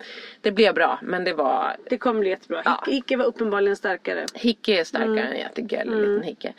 [0.41, 1.75] det blev bra, men det var...
[1.89, 2.61] Det kommer bli jättebra.
[2.65, 2.83] Ja.
[2.87, 4.25] Hickey var uppenbarligen starkare.
[4.33, 6.53] Hickey är starkare än jättegullig liten Hickey.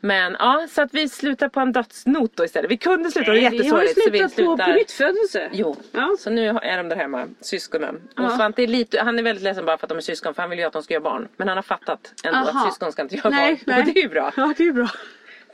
[0.00, 2.70] Men ja, så att vi slutar på en dödsnot då istället.
[2.70, 4.02] Vi kunde sluta, det var vi har ju jättesorgligt.
[4.04, 5.48] Så vi slutat på på nyttfödelse.
[5.52, 6.16] Jo, Ja.
[6.18, 8.00] så nu är de där hemma, syskonen.
[8.16, 8.26] Ja.
[8.26, 10.42] Och Svante är lite, han är väldigt ledsen bara för att de är syskon för
[10.42, 11.28] han vill ju att de ska göra barn.
[11.36, 12.66] Men han har fattat ändå Aha.
[12.66, 13.58] att syskon ska inte göra Nej, barn.
[13.66, 13.78] nej.
[13.80, 14.32] Och det är ju bra.
[14.36, 14.88] Ja, det är bra.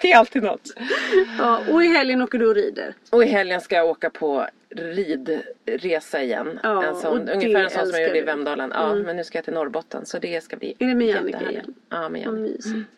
[0.02, 0.70] Det är alltid något.
[1.38, 2.94] Ja, och i helgen åker du och rider.
[3.10, 6.60] Och i helgen ska jag åka på ridresa igen.
[6.62, 8.22] Ja, en sån, ungefär en sån som jag gjorde i.
[8.22, 8.70] Vemdalen.
[8.74, 11.50] Ja, men nu ska jag till Norrbotten så det ska bli Är det med Jannike
[11.50, 11.74] igen?
[11.88, 12.56] Ja, med Jannike.
[12.56, 12.88] mysigt.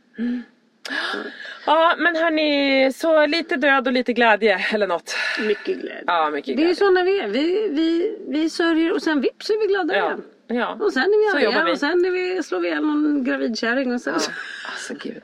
[1.67, 5.17] Ja, men hörni, så lite död och lite glädje eller något.
[5.41, 6.03] Mycket glädje.
[6.07, 6.75] Ja, mycket Det är ju glädje.
[6.77, 7.29] sådana vi är.
[7.29, 10.23] Vi, vi, vi sörjer och sen vips är vi glada Ja, igen.
[10.47, 10.77] ja.
[10.81, 11.73] Och sen är Så vi arga vi.
[11.73, 14.15] och sen är vi, slår vi ihjäl någon gravidkärring och sen...
[14.17, 14.33] Ja,
[14.73, 15.23] alltså gud.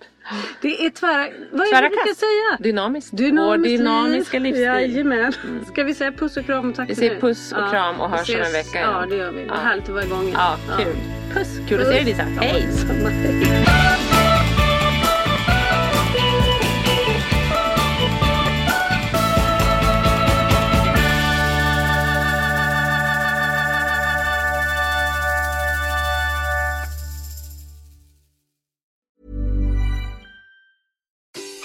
[0.60, 1.28] Det är tvära...
[1.50, 2.58] Vad är det vi brukar säga?
[2.72, 3.12] Dynamiskt.
[3.12, 4.44] Vår Dynamiskt dynamiska liv.
[4.54, 4.64] livsstil.
[4.64, 5.32] Jajamän.
[5.72, 7.20] Ska vi säga puss och kram och tack Vi för säger nu?
[7.20, 8.90] puss och kram och vi hörs om en vecka igen.
[8.92, 9.44] Ja, det gör vi.
[9.48, 9.54] Ja.
[9.54, 10.34] Härligt att vara igång igen.
[10.38, 10.94] Ja, kul.
[11.34, 11.48] Puss.
[11.68, 12.22] Kul att se dig, Lisa.
[12.22, 12.64] Hej.